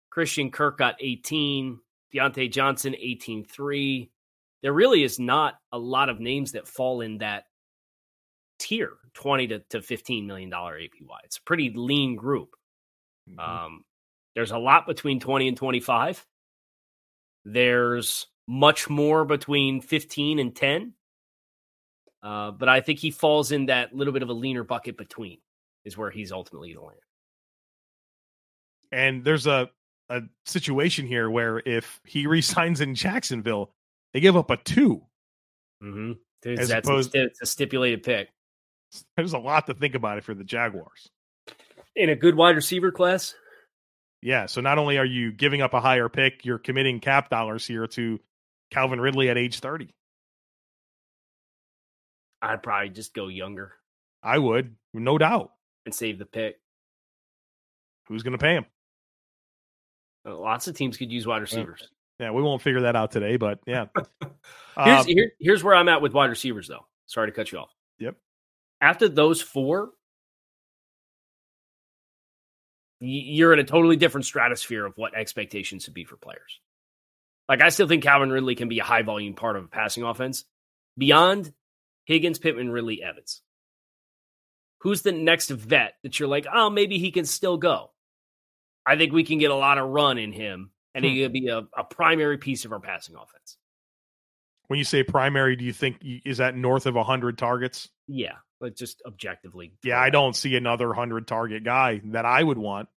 Christian 0.10 0.50
Kirk 0.50 0.78
got 0.78 0.96
18, 1.02 1.78
Diontae 2.16 2.50
Johnson 2.50 2.94
18-3. 2.94 4.10
There 4.62 4.72
really 4.72 5.04
is 5.04 5.20
not 5.20 5.56
a 5.74 5.78
lot 5.78 6.08
of 6.08 6.22
names 6.22 6.54
that 6.54 6.70
fall 6.70 7.02
in 7.02 7.18
that 7.18 7.44
tier, 8.60 8.94
20 9.16 9.48
to, 9.48 9.60
to 9.72 9.82
15 9.82 10.26
million 10.26 10.50
dollar 10.50 10.80
APY. 10.80 11.18
It's 11.26 11.38
a 11.38 11.42
pretty 11.42 11.74
lean 11.76 12.16
group. 12.16 12.56
Mm-hmm. 13.30 13.40
Um, 13.40 13.84
there's 14.36 14.52
a 14.52 14.58
lot 14.58 14.88
between 14.88 15.20
20 15.20 15.50
and 15.50 15.58
25. 15.58 16.26
There's 17.46 18.28
much 18.48 18.90
more 18.90 19.26
between 19.26 19.82
15 19.82 20.40
and 20.40 20.56
10. 20.56 20.94
Uh, 22.22 22.52
but 22.52 22.70
I 22.70 22.80
think 22.82 23.00
he 23.00 23.12
falls 23.12 23.52
in 23.52 23.66
that 23.66 23.94
little 23.94 24.14
bit 24.14 24.24
of 24.24 24.30
a 24.30 24.34
leaner 24.34 24.64
bucket 24.64 24.98
between 24.98 25.40
is 25.84 25.98
where 25.98 26.10
he's 26.10 26.32
ultimately 26.32 26.74
going 26.74 26.80
to 26.80 26.88
land. 26.88 27.00
And 28.92 29.24
there's 29.24 29.48
a, 29.48 29.70
a 30.10 30.22
situation 30.46 31.06
here 31.06 31.30
where 31.30 31.62
if 31.66 32.00
he 32.06 32.28
resigns 32.28 32.80
in 32.80 32.96
Jacksonville, 32.96 33.72
they 34.14 34.20
give 34.20 34.38
up 34.38 34.50
a 34.50 34.58
2 34.58 35.02
mm-hmm. 35.84 36.12
As 36.46 36.68
that's 36.68 36.88
opposed, 36.88 37.16
a, 37.16 37.24
it's 37.24 37.42
a 37.42 37.46
stipulated 37.46 38.04
pick. 38.04 38.30
There's 39.16 39.34
a 39.34 39.40
lot 39.40 39.66
to 39.68 39.74
think 39.74 39.96
about 39.96 40.18
it 40.18 40.24
for 40.24 40.34
the 40.34 40.44
Jaguars. 40.44 41.10
In 41.96 42.10
a 42.10 42.16
good 42.16 42.36
wide 42.36 42.56
receiver 42.56 42.92
class, 42.92 43.34
yeah. 44.24 44.46
So 44.46 44.62
not 44.62 44.78
only 44.78 44.98
are 44.98 45.06
you 45.06 45.32
giving 45.32 45.62
up 45.62 45.74
a 45.74 45.82
higher 45.82 46.10
pick, 46.10 46.46
you're 46.46 46.60
committing 46.60 47.00
cap 47.00 47.30
dollars 47.30 47.68
here 47.68 47.88
to 47.88 48.20
Calvin 48.72 49.00
Ridley 49.00 49.30
at 49.30 49.38
age 49.38 49.60
30. 49.60 49.94
I'd 52.42 52.64
probably 52.64 52.90
just 52.90 53.14
go 53.14 53.28
younger. 53.28 53.74
I 54.22 54.38
would, 54.38 54.76
no 54.94 55.18
doubt. 55.18 55.52
And 55.86 55.94
save 55.94 56.18
the 56.18 56.26
pick. 56.26 56.60
Who's 58.08 58.24
going 58.24 58.34
to 58.34 58.38
pay 58.38 58.56
him? 58.56 58.66
Uh, 60.26 60.38
lots 60.38 60.68
of 60.68 60.76
teams 60.76 60.98
could 60.98 61.12
use 61.12 61.28
wide 61.28 61.42
receivers. 61.42 61.88
Yeah, 62.20 62.32
we 62.32 62.42
won't 62.42 62.62
figure 62.62 62.82
that 62.82 62.96
out 62.96 63.12
today, 63.12 63.38
but 63.38 63.60
yeah. 63.66 63.86
here's, 64.78 65.02
um, 65.02 65.06
here, 65.08 65.32
here's 65.40 65.64
where 65.64 65.76
I'm 65.76 65.90
at 65.90 66.02
with 66.02 66.14
wide 66.14 66.30
receivers, 66.30 66.68
though. 66.68 66.86
Sorry 67.06 67.28
to 67.28 67.36
cut 67.36 67.52
you 67.52 67.60
off. 67.60 67.72
Yep. 68.00 68.16
After 68.82 69.10
those 69.10 69.42
four, 69.42 69.92
you're 73.06 73.54
in 73.54 73.60
a 73.60 73.64
totally 73.64 73.96
different 73.98 74.26
stratosphere 74.26 74.86
of 74.86 74.94
what 74.98 75.16
expectations 75.16 75.84
should 75.84 75.94
be 75.94 76.06
for 76.06 76.16
players. 76.18 76.60
Like 77.50 77.62
I 77.62 77.70
still 77.70 77.88
think 77.88 78.04
Calvin 78.04 78.32
Ridley 78.32 78.56
can 78.56 78.70
be 78.70 78.80
a 78.80 78.84
high 78.84 79.02
volume 79.02 79.34
part 79.34 79.58
of 79.58 79.66
a 79.66 79.68
passing 79.68 80.04
offense 80.04 80.46
beyond 80.98 81.54
Higgins, 82.06 82.40
Pittman, 82.40 82.70
Ridley, 82.72 83.04
Evans. 83.04 83.42
Who's 84.82 85.02
the 85.02 85.12
next 85.12 85.50
vet 85.50 85.94
that 86.04 86.20
you're 86.20 86.28
like, 86.30 86.46
oh, 86.54 86.70
maybe 86.70 86.98
he 87.00 87.12
can 87.12 87.26
still 87.26 87.58
go? 87.58 87.92
I 88.86 88.98
think 88.98 89.14
we 89.14 89.24
can 89.24 89.38
get 89.38 89.52
a 89.52 89.56
lot 89.56 89.78
of 89.78 89.90
run 89.90 90.18
in 90.18 90.32
him, 90.34 90.72
and 90.94 91.06
Hmm. 91.06 91.12
he 91.12 91.22
could 91.24 91.34
be 91.34 91.48
a, 91.48 91.60
a 91.78 91.84
primary 91.86 92.38
piece 92.38 92.66
of 92.66 92.72
our 92.74 92.82
passing 92.82 93.16
offense. 93.16 93.58
When 94.68 94.78
you 94.78 94.84
say 94.86 95.04
primary, 95.04 95.56
do 95.56 95.64
you 95.66 95.74
think 95.74 95.98
is 96.26 96.38
that 96.38 96.56
north 96.56 96.86
of 96.86 96.96
100 96.96 97.38
targets? 97.38 97.90
Yeah, 98.08 98.36
but 98.60 98.76
just 98.76 99.02
objectively. 99.06 99.74
Yeah, 99.84 100.00
I 100.00 100.10
don't 100.10 100.36
see 100.36 100.56
another 100.56 100.88
100 100.88 101.28
target 101.28 101.64
guy 101.64 102.02
that 102.06 102.26
I 102.26 102.42
would 102.44 102.58
want. 102.58 102.90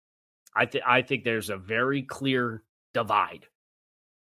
I 0.56 0.66
think 0.66 0.84
I 0.86 1.02
think 1.02 1.22
there's 1.22 1.50
a 1.50 1.56
very 1.56 2.02
clear 2.02 2.62
divide 2.94 3.46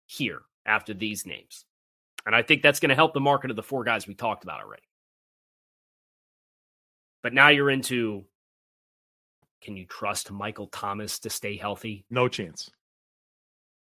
here 0.06 0.42
after 0.66 0.92
these 0.92 1.24
names. 1.24 1.64
And 2.26 2.34
I 2.34 2.42
think 2.42 2.62
that's 2.62 2.80
going 2.80 2.88
to 2.88 2.96
help 2.96 3.14
the 3.14 3.20
market 3.20 3.50
of 3.50 3.56
the 3.56 3.62
four 3.62 3.84
guys 3.84 4.08
we 4.08 4.14
talked 4.14 4.42
about 4.42 4.60
already. 4.60 4.82
But 7.22 7.32
now 7.32 7.48
you're 7.48 7.70
into 7.70 8.24
can 9.62 9.76
you 9.76 9.86
trust 9.86 10.30
Michael 10.30 10.66
Thomas 10.66 11.20
to 11.20 11.30
stay 11.30 11.56
healthy? 11.56 12.04
No 12.10 12.28
chance. 12.28 12.70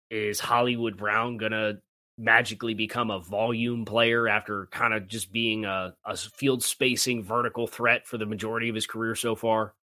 Is 0.10 0.39
Hollywood 0.39 0.98
Brown 0.98 1.38
going 1.38 1.51
to 1.51 1.79
magically 2.17 2.74
become 2.74 3.12
a 3.12 3.19
volume 3.19 3.86
player 3.86 4.27
after 4.27 4.67
kind 4.67 4.93
of 4.93 5.07
just 5.07 5.31
being 5.31 5.65
a, 5.65 5.93
a 6.05 6.15
field 6.15 6.63
spacing 6.63 7.24
vertical 7.24 7.67
threat 7.67 8.07
for 8.07 8.17
the 8.17 8.25
majority 8.25 8.69
of 8.69 8.75
his 8.75 8.88
career 8.88 9.15
so 9.15 9.36
far? 9.36 9.74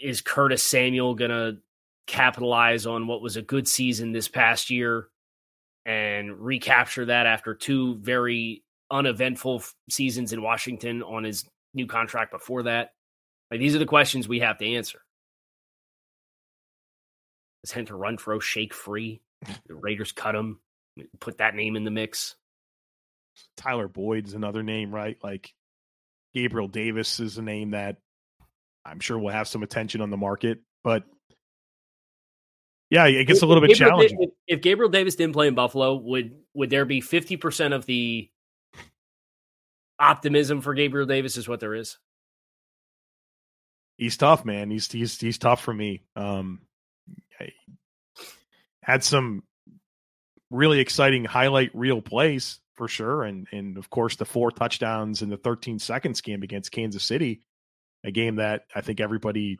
Is 0.00 0.20
Curtis 0.20 0.62
Samuel 0.62 1.14
going 1.14 1.30
to 1.30 1.58
capitalize 2.06 2.86
on 2.86 3.06
what 3.06 3.22
was 3.22 3.36
a 3.36 3.42
good 3.42 3.68
season 3.68 4.12
this 4.12 4.28
past 4.28 4.70
year 4.70 5.08
and 5.86 6.38
recapture 6.38 7.06
that 7.06 7.26
after 7.26 7.54
two 7.54 7.96
very 7.96 8.62
uneventful 8.90 9.62
seasons 9.88 10.32
in 10.32 10.42
Washington 10.42 11.02
on 11.02 11.24
his 11.24 11.44
new 11.74 11.86
contract 11.86 12.32
before 12.32 12.64
that? 12.64 12.90
Like 13.50 13.60
these 13.60 13.74
are 13.74 13.80
the 13.80 13.86
questions 13.86 14.28
we 14.28 14.40
have 14.40 14.58
to 14.58 14.74
answer. 14.74 15.00
Is 17.62 17.72
Hunter 17.72 17.94
Renfrow 17.94 18.40
shake 18.40 18.74
free? 18.74 19.20
The 19.66 19.74
Raiders 19.74 20.12
cut 20.12 20.34
him. 20.34 20.60
Put 21.18 21.38
that 21.38 21.54
name 21.54 21.76
in 21.76 21.84
the 21.84 21.90
mix. 21.90 22.36
Tyler 23.56 23.88
Boyd's 23.88 24.34
another 24.34 24.62
name, 24.62 24.94
right? 24.94 25.16
Like 25.22 25.52
Gabriel 26.34 26.68
Davis 26.68 27.20
is 27.20 27.38
a 27.38 27.42
name 27.42 27.70
that 27.70 27.96
I'm 28.84 29.00
sure 29.00 29.18
will 29.18 29.30
have 29.30 29.48
some 29.48 29.62
attention 29.62 30.00
on 30.00 30.10
the 30.10 30.16
market, 30.16 30.60
but 30.82 31.04
yeah, 32.90 33.06
it 33.06 33.24
gets 33.26 33.42
a 33.42 33.46
little 33.46 33.60
bit 33.60 33.70
Gabriel 33.70 33.90
challenging. 33.90 34.18
If, 34.20 34.30
if 34.58 34.62
Gabriel 34.62 34.90
Davis 34.90 35.14
didn't 35.14 35.34
play 35.34 35.46
in 35.46 35.54
Buffalo, 35.54 35.94
would 35.94 36.34
would 36.54 36.70
there 36.70 36.84
be 36.84 37.00
fifty 37.00 37.36
percent 37.36 37.72
of 37.72 37.86
the 37.86 38.28
optimism 39.98 40.60
for 40.60 40.74
Gabriel 40.74 41.06
Davis? 41.06 41.36
Is 41.36 41.48
what 41.48 41.60
there 41.60 41.74
is. 41.74 41.98
He's 43.96 44.16
tough, 44.16 44.44
man. 44.44 44.70
He's 44.70 44.90
he's 44.90 45.20
he's 45.20 45.38
tough 45.38 45.62
for 45.62 45.72
me. 45.72 46.02
Um, 46.16 46.62
I 47.38 47.52
had 48.82 49.04
some 49.04 49.44
really 50.50 50.80
exciting 50.80 51.24
highlight 51.24 51.70
reel 51.74 52.02
plays 52.02 52.58
for 52.74 52.88
sure, 52.88 53.22
and 53.22 53.46
and 53.52 53.78
of 53.78 53.88
course 53.88 54.16
the 54.16 54.24
four 54.24 54.50
touchdowns 54.50 55.22
in 55.22 55.28
the 55.28 55.36
13 55.36 55.78
seconds 55.78 56.22
game 56.22 56.42
against 56.42 56.72
Kansas 56.72 57.04
City, 57.04 57.42
a 58.04 58.10
game 58.10 58.36
that 58.36 58.62
I 58.74 58.80
think 58.80 59.00
everybody 59.00 59.58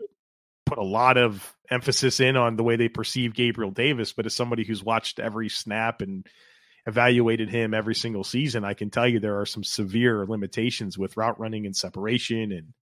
put 0.67 0.79
a 0.79 0.85
lot 0.85 1.17
of 1.17 1.55
emphasis 1.71 2.21
in 2.21 2.37
on 2.37 2.57
the 2.57 2.63
way 2.63 2.77
they 2.77 2.89
perceive 2.89 3.35
Gabriel 3.35 3.71
Davis. 3.71 4.13
But 4.13 4.27
as 4.27 4.35
somebody 4.35 4.65
who's 4.65 4.85
watched 4.85 5.19
every 5.19 5.49
snap 5.49 6.01
and 6.01 6.27
evaluated 6.87 7.51
him 7.51 7.75
every 7.75 7.95
single 7.95 8.25
season, 8.25 8.65
I 8.65 8.75
can 8.75 8.91
tell 8.91 9.07
you 9.07 9.21
there 9.21 9.41
are 9.41 9.47
some 9.47 9.65
severe 9.65 10.27
limitations 10.27 10.97
with 10.97 11.17
route 11.17 11.41
running 11.41 11.67
and 11.67 11.77
separation 11.77 12.53
and 12.53 12.73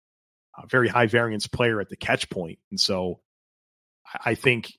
a 0.62 0.66
very 0.66 0.88
high 0.88 1.06
variance 1.06 1.46
player 1.46 1.80
at 1.80 1.88
the 1.88 1.96
catch 1.96 2.28
point. 2.30 2.58
And 2.70 2.78
so 2.78 3.20
I- 4.24 4.34
think 4.34 4.72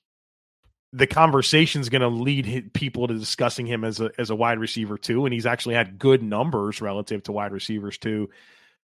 the 0.92 1.06
conversation 1.06 1.80
is 1.80 1.88
going 1.88 2.02
to 2.02 2.08
lead 2.08 2.72
people 2.74 3.08
to 3.08 3.14
discussing 3.14 3.66
him 3.66 3.84
as 3.84 4.00
a 4.00 4.10
as 4.18 4.30
a 4.30 4.34
wide 4.34 4.58
receiver 4.58 4.98
too 4.98 5.24
and 5.24 5.32
he's 5.32 5.46
actually 5.46 5.76
had 5.76 5.98
good 5.98 6.22
numbers 6.22 6.80
relative 6.80 7.22
to 7.22 7.32
wide 7.32 7.52
receivers 7.52 7.96
too 7.96 8.28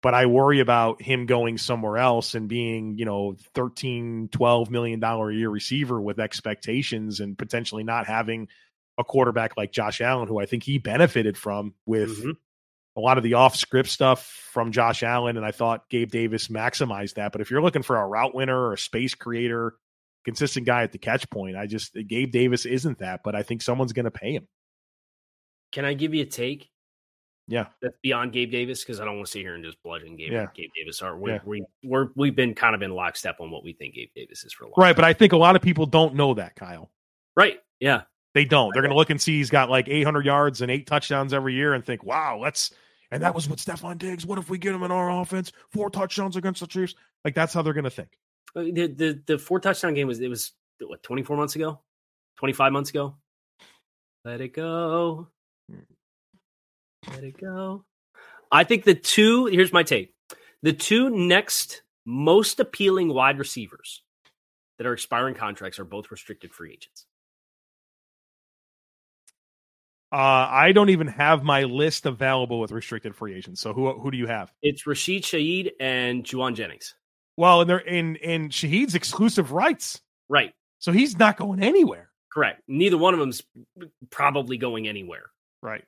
but 0.06 0.14
I 0.14 0.26
worry 0.26 0.60
about 0.60 1.02
him 1.02 1.26
going 1.26 1.58
somewhere 1.58 1.98
else 1.98 2.36
and 2.36 2.48
being, 2.48 2.96
you 2.96 3.04
know, 3.04 3.34
13, 3.54 4.28
12 4.30 4.70
million 4.70 5.00
dollar 5.00 5.30
a 5.30 5.34
year 5.34 5.50
receiver 5.50 6.00
with 6.00 6.20
expectations 6.20 7.18
and 7.18 7.36
potentially 7.36 7.82
not 7.82 8.06
having 8.06 8.46
a 8.98 9.02
quarterback 9.02 9.56
like 9.56 9.72
Josh 9.72 10.00
Allen 10.00 10.28
who 10.28 10.38
I 10.38 10.46
think 10.46 10.62
he 10.62 10.78
benefited 10.78 11.36
from 11.36 11.74
with 11.86 12.22
Mhm. 12.22 12.36
a 12.94 13.00
lot 13.00 13.18
of 13.18 13.24
the 13.24 13.34
off 13.34 13.56
script 13.56 13.88
stuff 13.88 14.24
from 14.52 14.70
Josh 14.70 15.02
Allen, 15.02 15.36
and 15.36 15.44
I 15.44 15.50
thought 15.50 15.88
Gabe 15.90 16.12
Davis 16.12 16.46
maximized 16.46 17.14
that. 17.14 17.32
But 17.32 17.40
if 17.40 17.50
you're 17.50 17.60
looking 17.60 17.82
for 17.82 17.96
a 17.96 18.06
route 18.06 18.32
winner 18.32 18.56
or 18.56 18.74
a 18.74 18.78
space 18.78 19.16
creator, 19.16 19.74
consistent 20.24 20.66
guy 20.66 20.84
at 20.84 20.92
the 20.92 20.98
catch 20.98 21.28
point, 21.30 21.56
I 21.56 21.66
just 21.66 21.94
Gabe 21.94 22.30
Davis 22.30 22.64
isn't 22.64 23.00
that. 23.00 23.22
But 23.24 23.34
I 23.34 23.42
think 23.42 23.60
someone's 23.60 23.92
going 23.92 24.04
to 24.04 24.12
pay 24.12 24.34
him. 24.34 24.46
Can 25.72 25.84
I 25.84 25.94
give 25.94 26.14
you 26.14 26.22
a 26.22 26.26
take 26.26 26.70
Yeah, 27.48 27.66
that's 27.80 27.96
beyond 28.02 28.32
Gabe 28.32 28.50
Davis? 28.50 28.82
Because 28.82 29.00
I 29.00 29.04
don't 29.04 29.16
want 29.16 29.26
to 29.26 29.30
sit 29.30 29.42
here 29.42 29.54
and 29.54 29.64
just 29.64 29.80
bludgeon 29.82 30.16
Gabe, 30.16 30.32
Yeah. 30.32 30.46
Gabe 30.54 30.70
Davis. 30.74 31.00
Are 31.02 31.16
we, 31.16 31.30
Yeah. 31.32 31.38
we 31.44 31.64
we're 31.84 32.08
we've 32.16 32.34
been 32.34 32.54
kind 32.54 32.74
of 32.74 32.82
in 32.82 32.90
lockstep 32.90 33.40
on 33.40 33.50
what 33.52 33.62
we 33.62 33.72
think 33.72 33.94
Gabe 33.94 34.08
Davis 34.16 34.44
is 34.44 34.52
for 34.52 34.64
a 34.64 34.66
long 34.66 34.74
right. 34.78 34.96
But 34.96 35.04
I 35.04 35.12
think 35.12 35.32
a 35.32 35.36
lot 35.36 35.54
of 35.56 35.62
people 35.62 35.86
don't 35.86 36.14
know 36.16 36.34
that, 36.34 36.56
Kyle. 36.56 36.90
right. 37.36 37.60
Yeah, 37.78 38.02
They 38.34 38.44
don't. 38.46 38.72
They're 38.72 38.82
going 38.82 38.90
to 38.90 38.96
look 38.96 39.10
and 39.10 39.20
see 39.20 39.36
he's 39.36 39.50
got 39.50 39.68
like 39.70 39.86
800 39.86 40.24
yards 40.24 40.60
and 40.62 40.70
eight 40.70 40.86
touchdowns 40.86 41.32
every 41.34 41.52
year 41.54 41.74
and 41.74 41.84
think, 41.84 42.02
wow, 42.02 42.38
let's. 42.40 42.72
And 43.12 43.22
that 43.22 43.34
was 43.34 43.48
with 43.48 43.60
Stefon 43.64 43.98
Diggs. 43.98 44.26
What 44.26 44.38
if 44.38 44.48
we 44.50 44.58
get 44.58 44.74
him 44.74 44.82
in 44.82 44.90
our 44.90 45.10
offense? 45.20 45.52
Four 45.70 45.90
touchdowns 45.90 46.36
against 46.36 46.60
the 46.60 46.66
Chiefs. 46.66 46.94
Like 47.24 47.34
that's 47.34 47.52
how 47.54 47.62
they're 47.62 47.74
going 47.74 47.84
to 47.84 47.90
think. 47.90 48.18
Uh, 48.56 48.62
the 48.62 48.86
the 48.88 49.22
the 49.26 49.38
four 49.38 49.60
touchdown 49.60 49.92
game 49.94 50.08
was 50.08 50.18
it 50.20 50.28
was 50.28 50.52
what 50.80 51.02
twenty 51.02 51.22
four 51.22 51.36
months 51.36 51.54
ago, 51.54 51.78
twenty 52.36 52.52
five 52.54 52.72
months 52.72 52.90
ago. 52.90 53.14
Let 54.24 54.40
it 54.40 54.54
go. 54.54 55.28
Let 57.12 57.24
it 57.24 57.38
go. 57.40 57.84
I 58.50 58.64
think 58.64 58.84
the 58.84 58.94
two. 58.94 59.46
Here's 59.46 59.72
my 59.72 59.82
take: 59.82 60.14
the 60.62 60.72
two 60.72 61.10
next 61.10 61.82
most 62.04 62.60
appealing 62.60 63.08
wide 63.12 63.38
receivers 63.38 64.02
that 64.78 64.86
are 64.86 64.92
expiring 64.92 65.34
contracts 65.34 65.78
are 65.78 65.84
both 65.84 66.10
restricted 66.10 66.52
free 66.52 66.72
agents. 66.72 67.06
Uh, 70.12 70.46
I 70.50 70.72
don't 70.72 70.90
even 70.90 71.08
have 71.08 71.42
my 71.42 71.64
list 71.64 72.06
available 72.06 72.60
with 72.60 72.70
restricted 72.70 73.14
free 73.16 73.34
agents. 73.34 73.60
So 73.60 73.72
who 73.72 73.92
who 73.98 74.10
do 74.10 74.16
you 74.16 74.26
have? 74.28 74.52
It's 74.62 74.86
Rashid 74.86 75.22
Shaheed 75.24 75.72
and 75.80 76.22
Jauan 76.24 76.54
Jennings. 76.54 76.94
Well, 77.36 77.60
and 77.60 77.68
they're 77.68 77.78
in 77.78 78.16
in 78.16 78.48
Shaheed's 78.48 78.94
exclusive 78.94 79.52
rights, 79.52 80.00
Right. 80.28 80.54
so 80.78 80.92
he's 80.92 81.18
not 81.18 81.36
going 81.36 81.62
anywhere. 81.62 82.10
Correct. 82.32 82.62
Neither 82.68 82.96
one 82.96 83.14
of 83.14 83.20
them's 83.20 83.42
probably 84.10 84.58
going 84.58 84.86
anywhere. 84.88 85.24
Right. 85.62 85.84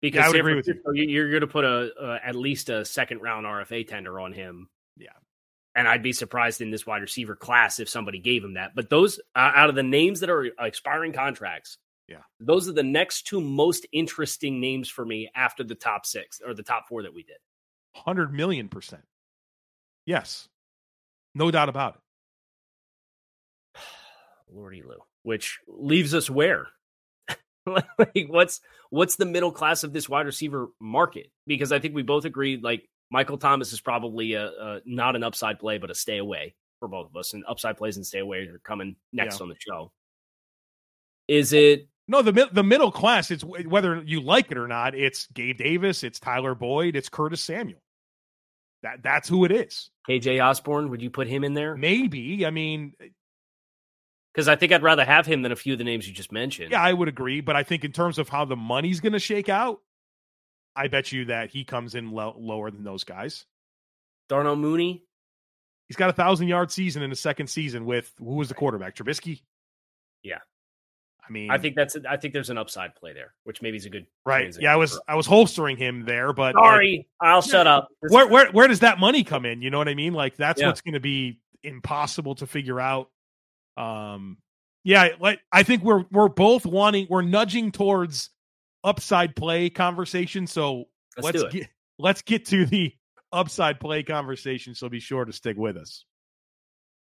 Because 0.00 0.18
Yeah, 0.20 0.24
I 0.24 0.28
would 0.28 0.36
agree 0.40 0.54
with 0.54 0.66
you. 0.68 0.80
You're 0.94 1.30
going 1.30 1.40
to 1.42 1.46
put 1.46 1.64
a, 1.64 1.90
a 2.00 2.20
at 2.26 2.34
least 2.34 2.68
a 2.70 2.84
second 2.84 3.20
round 3.20 3.46
RFA 3.46 3.86
tender 3.86 4.18
on 4.20 4.32
him. 4.32 4.68
Yeah. 4.96 5.08
and 5.74 5.86
I'd 5.88 6.02
be 6.02 6.12
surprised 6.12 6.60
in 6.60 6.70
this 6.70 6.86
wide 6.86 7.02
receiver 7.02 7.36
class 7.36 7.78
if 7.80 7.88
somebody 7.88 8.18
gave 8.18 8.42
him 8.44 8.54
that. 8.54 8.74
But 8.74 8.90
those 8.90 9.18
uh, 9.36 9.52
out 9.54 9.68
of 9.68 9.74
the 9.74 9.82
names 9.82 10.20
that 10.20 10.30
are 10.30 10.46
expiring 10.58 11.12
contracts, 11.12 11.78
Yeah. 12.08 12.22
those 12.40 12.68
are 12.68 12.72
the 12.72 12.82
next 12.82 13.26
two 13.26 13.40
most 13.40 13.86
interesting 13.92 14.60
names 14.60 14.88
for 14.88 15.04
me 15.04 15.30
after 15.34 15.62
the 15.64 15.74
top 15.74 16.06
six 16.06 16.40
or 16.44 16.54
the 16.54 16.62
top 16.62 16.88
four 16.88 17.02
that 17.02 17.14
we 17.14 17.22
did. 17.22 17.36
Hundred 17.94 18.32
million 18.32 18.68
percent. 18.68 19.02
Yes, 20.06 20.48
no 21.34 21.50
doubt 21.50 21.68
about 21.68 21.96
it. 23.76 23.80
Lordy 24.52 24.82
Lou, 24.82 24.96
which 25.22 25.60
leaves 25.68 26.14
us 26.14 26.28
where? 26.30 26.68
like 27.98 28.26
what's 28.28 28.60
what's 28.90 29.16
the 29.16 29.26
middle 29.26 29.52
class 29.52 29.84
of 29.84 29.92
this 29.92 30.08
wide 30.08 30.26
receiver 30.26 30.68
market? 30.80 31.30
Because 31.46 31.72
I 31.72 31.78
think 31.78 31.94
we 31.94 32.02
both 32.02 32.24
agree 32.24 32.58
like 32.62 32.88
Michael 33.10 33.38
Thomas 33.38 33.72
is 33.72 33.80
probably 33.80 34.34
a, 34.34 34.46
a 34.46 34.80
not 34.84 35.16
an 35.16 35.22
upside 35.24 35.58
play, 35.58 35.78
but 35.78 35.90
a 35.90 35.94
stay 35.94 36.18
away 36.18 36.54
for 36.78 36.88
both 36.88 37.08
of 37.10 37.16
us. 37.16 37.34
And 37.34 37.44
upside 37.48 37.76
plays 37.76 37.96
and 37.96 38.06
stay 38.06 38.20
away 38.20 38.38
are 38.46 38.60
coming 38.64 38.96
next 39.12 39.38
Yeah. 39.38 39.42
on 39.44 39.48
the 39.48 39.56
show. 39.58 39.92
Is 41.28 41.52
it 41.52 41.88
No, 42.08 42.22
the 42.22 42.48
the 42.52 42.62
middle 42.64 42.90
class. 42.90 43.30
It's 43.30 43.44
whether 43.44 44.02
you 44.02 44.20
like 44.20 44.50
it 44.50 44.58
or 44.58 44.66
not. 44.68 44.94
It's 44.94 45.26
Gabe 45.28 45.58
Davis. 45.58 46.02
It's 46.02 46.18
Tyler 46.18 46.54
Boyd. 46.54 46.96
It's 46.96 47.08
Curtis 47.08 47.42
Samuel. 47.42 47.80
That 48.82 49.02
that's 49.02 49.28
who 49.28 49.44
it 49.44 49.52
is. 49.52 49.90
KJ 50.08 50.42
Osborn? 50.44 50.88
Would 50.90 51.02
you 51.02 51.10
put 51.10 51.28
him 51.28 51.44
in 51.44 51.52
there? 51.54 51.76
Maybe. 51.76 52.46
I 52.46 52.50
mean, 52.50 52.94
Because 54.34 54.46
I 54.48 54.56
think 54.56 54.72
I'd 54.72 54.82
rather 54.82 55.04
have 55.04 55.26
him 55.26 55.42
than 55.42 55.50
a 55.52 55.56
few 55.56 55.72
of 55.72 55.78
the 55.78 55.84
names 55.84 56.06
you 56.06 56.14
just 56.14 56.30
mentioned. 56.32 56.70
yeah, 56.70 56.80
I 56.82 56.92
would 56.92 57.08
agree. 57.08 57.40
But 57.40 57.56
I 57.56 57.62
think 57.64 57.84
in 57.84 57.92
terms 57.92 58.18
of 58.18 58.28
how 58.28 58.44
the 58.44 58.56
money's 58.56 59.00
going 59.00 59.12
to 59.14 59.18
shake 59.18 59.48
out, 59.48 59.80
I 60.76 60.86
bet 60.88 61.10
you 61.10 61.24
that 61.26 61.50
he 61.50 61.64
comes 61.64 61.94
in 61.96 62.12
lo- 62.12 62.36
lower 62.38 62.70
than 62.70 62.84
those 62.84 63.02
guys. 63.04 63.44
Darnell 64.28 64.54
Mooney. 64.56 65.02
He's 65.88 65.96
got 65.96 66.10
a 66.10 66.12
thousand 66.12 66.46
yard 66.46 66.70
season 66.70 67.02
in 67.02 67.10
his 67.10 67.18
second 67.18 67.48
season 67.48 67.84
with 67.84 68.12
who 68.18 68.36
was 68.36 68.48
the 68.48 68.54
quarterback? 68.54 68.94
Trubisky. 68.94 69.42
Yeah. 70.22 70.38
I 71.28 71.32
mean, 71.32 71.50
I 71.50 71.58
think 71.58 71.74
that's 71.74 71.96
I 72.08 72.16
think 72.16 72.32
there's 72.32 72.50
an 72.50 72.58
upside 72.58 72.94
play 72.94 73.12
there, 73.12 73.34
which 73.42 73.60
maybe 73.62 73.76
is 73.76 73.86
a 73.86 73.90
good 73.90 74.06
right. 74.24 74.56
Yeah, 74.60 74.72
I 74.72 74.76
was 74.76 75.00
I 75.08 75.16
was 75.16 75.26
holstering 75.26 75.76
him 75.76 76.04
there, 76.04 76.32
but 76.32 76.54
like, 76.54 76.64
Sorry, 76.64 77.08
I'll 77.20 77.42
shut 77.42 77.66
up. 77.66 77.88
Where 78.08 78.28
where 78.28 78.50
where 78.52 78.68
does 78.68 78.80
that 78.80 79.00
money 79.00 79.24
come 79.24 79.44
in? 79.44 79.62
You 79.62 79.70
know 79.70 79.78
what 79.78 79.88
I 79.88 79.94
mean? 79.94 80.12
Like 80.12 80.36
that's 80.36 80.60
Yeah. 80.60 80.68
what's 80.68 80.80
going 80.80 80.94
to 80.94 81.00
be 81.00 81.40
impossible 81.64 82.36
to 82.36 82.46
figure 82.46 82.80
out. 82.80 83.10
Um, 83.80 84.38
yeah, 84.84 85.08
like 85.20 85.40
I 85.52 85.62
think 85.62 85.82
we're 85.82 86.04
we're 86.10 86.28
both 86.28 86.64
wanting 86.66 87.06
we're 87.10 87.22
nudging 87.22 87.72
towards 87.72 88.30
upside 88.82 89.36
play 89.36 89.70
conversation. 89.70 90.46
So 90.46 90.84
Let's 91.20 91.38
let's 91.38 91.54
get 91.54 91.68
let's 91.98 92.22
get 92.22 92.46
to 92.46 92.64
the 92.66 92.92
upside 93.32 93.80
play 93.80 94.02
conversation. 94.02 94.74
So 94.74 94.88
be 94.88 95.00
sure 95.00 95.24
to 95.24 95.32
stick 95.32 95.56
with 95.56 95.76
us. 95.76 96.04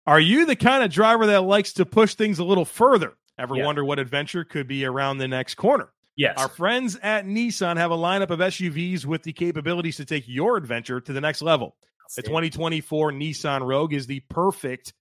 Are 0.07 0.19
you 0.19 0.45
the 0.45 0.55
kind 0.55 0.83
of 0.83 0.91
driver 0.91 1.27
that 1.27 1.43
likes 1.43 1.73
to 1.73 1.85
push 1.85 2.15
things 2.15 2.39
a 2.39 2.43
little 2.43 2.65
further? 2.65 3.13
Ever 3.37 3.55
Yeah. 3.55 3.65
wonder 3.65 3.85
what 3.85 3.99
adventure 3.99 4.43
could 4.43 4.67
be 4.67 4.85
around 4.85 5.17
the 5.19 5.27
next 5.27 5.55
corner? 5.55 5.91
yes, 6.15 6.37
Our 6.37 6.49
friends 6.49 6.97
at 7.01 7.25
Nissan 7.25 7.77
have 7.77 7.91
a 7.91 7.95
lineup 7.97 8.29
of 8.31 8.39
SUVs 8.41 9.05
with 9.05 9.23
the 9.23 9.33
capabilities 9.33 9.97
to 9.97 10.05
take 10.05 10.25
your 10.27 10.57
adventure 10.57 10.99
to 10.99 11.13
the 11.13 11.21
next 11.21 11.41
level. 11.41 11.75
The 12.15 12.23
2024 12.23 13.11
Nissan 13.13 13.65
Rogue 13.65 13.93
is 13.93 14.07
the 14.07 14.19
perfect 14.29 14.93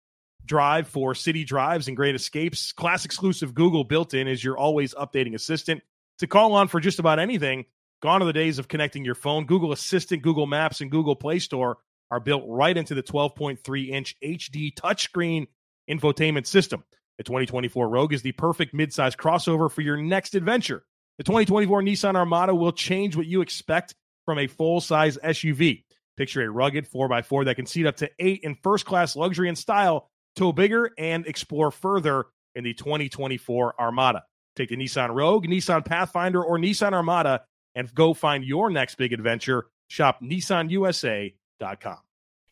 drive 0.50 0.88
for 0.88 1.14
city 1.14 1.44
drives 1.44 1.86
and 1.86 1.96
great 1.96 2.16
escapes. 2.16 2.72
Class 2.72 3.04
exclusive 3.04 3.54
Google 3.54 3.84
built 3.84 4.14
in 4.14 4.26
is 4.26 4.42
your 4.42 4.58
always 4.58 4.92
updating 4.94 5.34
assistant 5.34 5.80
to 6.18 6.26
call 6.26 6.54
on 6.54 6.66
for 6.66 6.80
just 6.80 6.98
about 6.98 7.20
anything. 7.20 7.66
Gone 8.02 8.20
are 8.20 8.26
the 8.26 8.32
days 8.32 8.58
of 8.58 8.66
connecting 8.66 9.04
your 9.04 9.14
phone. 9.14 9.46
Google 9.46 9.70
Assistant, 9.70 10.22
Google 10.22 10.48
Maps, 10.48 10.80
and 10.80 10.90
Google 10.90 11.14
Play 11.14 11.38
Store 11.38 11.78
are 12.10 12.18
built 12.18 12.42
right 12.48 12.76
into 12.76 12.96
the 12.96 13.02
12.3 13.02 13.90
inch 13.90 14.16
HD 14.20 14.74
touchscreen 14.74 15.46
infotainment 15.88 16.48
system. 16.48 16.82
The 17.18 17.24
2024 17.24 17.88
Rogue 17.88 18.12
is 18.12 18.22
the 18.22 18.32
perfect 18.32 18.74
midsize 18.74 19.14
crossover 19.14 19.70
for 19.70 19.82
your 19.82 19.98
next 19.98 20.34
adventure. 20.34 20.82
The 21.18 21.24
2024 21.24 21.82
Nissan 21.82 22.16
Armada 22.16 22.56
will 22.56 22.72
change 22.72 23.14
what 23.14 23.26
you 23.26 23.40
expect 23.40 23.94
from 24.24 24.40
a 24.40 24.48
full 24.48 24.80
size 24.80 25.16
SUV. 25.22 25.84
Picture 26.16 26.42
a 26.42 26.50
rugged 26.50 26.90
4x4 26.90 27.44
that 27.44 27.54
can 27.54 27.66
seat 27.66 27.86
up 27.86 27.98
to 27.98 28.10
eight 28.18 28.40
in 28.42 28.56
first 28.56 28.84
class 28.84 29.14
luxury 29.14 29.48
and 29.48 29.56
style, 29.56 30.09
tow 30.36 30.52
bigger, 30.52 30.90
and 30.98 31.26
explore 31.26 31.70
further 31.70 32.26
in 32.54 32.64
the 32.64 32.74
2024 32.74 33.80
Armada. 33.80 34.24
Take 34.56 34.70
the 34.70 34.76
Nissan 34.76 35.14
Rogue, 35.14 35.46
Nissan 35.46 35.84
Pathfinder, 35.84 36.42
or 36.42 36.58
Nissan 36.58 36.92
Armada 36.92 37.42
and 37.74 37.92
go 37.94 38.14
find 38.14 38.44
your 38.44 38.70
next 38.70 38.96
big 38.96 39.12
adventure. 39.12 39.66
Shop 39.88 40.20
NissanUSA.com. 40.22 41.98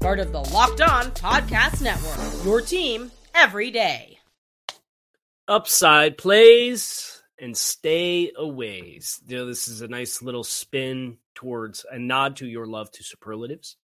part 0.00 0.18
of 0.18 0.32
the 0.32 0.40
Locked 0.40 0.80
On 0.80 1.10
Podcast 1.12 1.82
Network. 1.82 2.44
Your 2.44 2.62
team 2.62 3.10
every 3.34 3.70
day. 3.70 4.18
upside 5.46 6.16
plays 6.16 7.22
and 7.38 7.56
stay 7.56 8.32
aways. 8.36 9.20
You 9.26 9.38
know, 9.38 9.46
this 9.46 9.68
is 9.68 9.82
a 9.82 9.88
nice 9.88 10.22
little 10.22 10.44
spin 10.44 11.18
towards 11.34 11.84
a 11.90 11.98
nod 11.98 12.36
to 12.36 12.46
your 12.46 12.66
love 12.66 12.90
to 12.92 13.02
superlatives. 13.02 13.76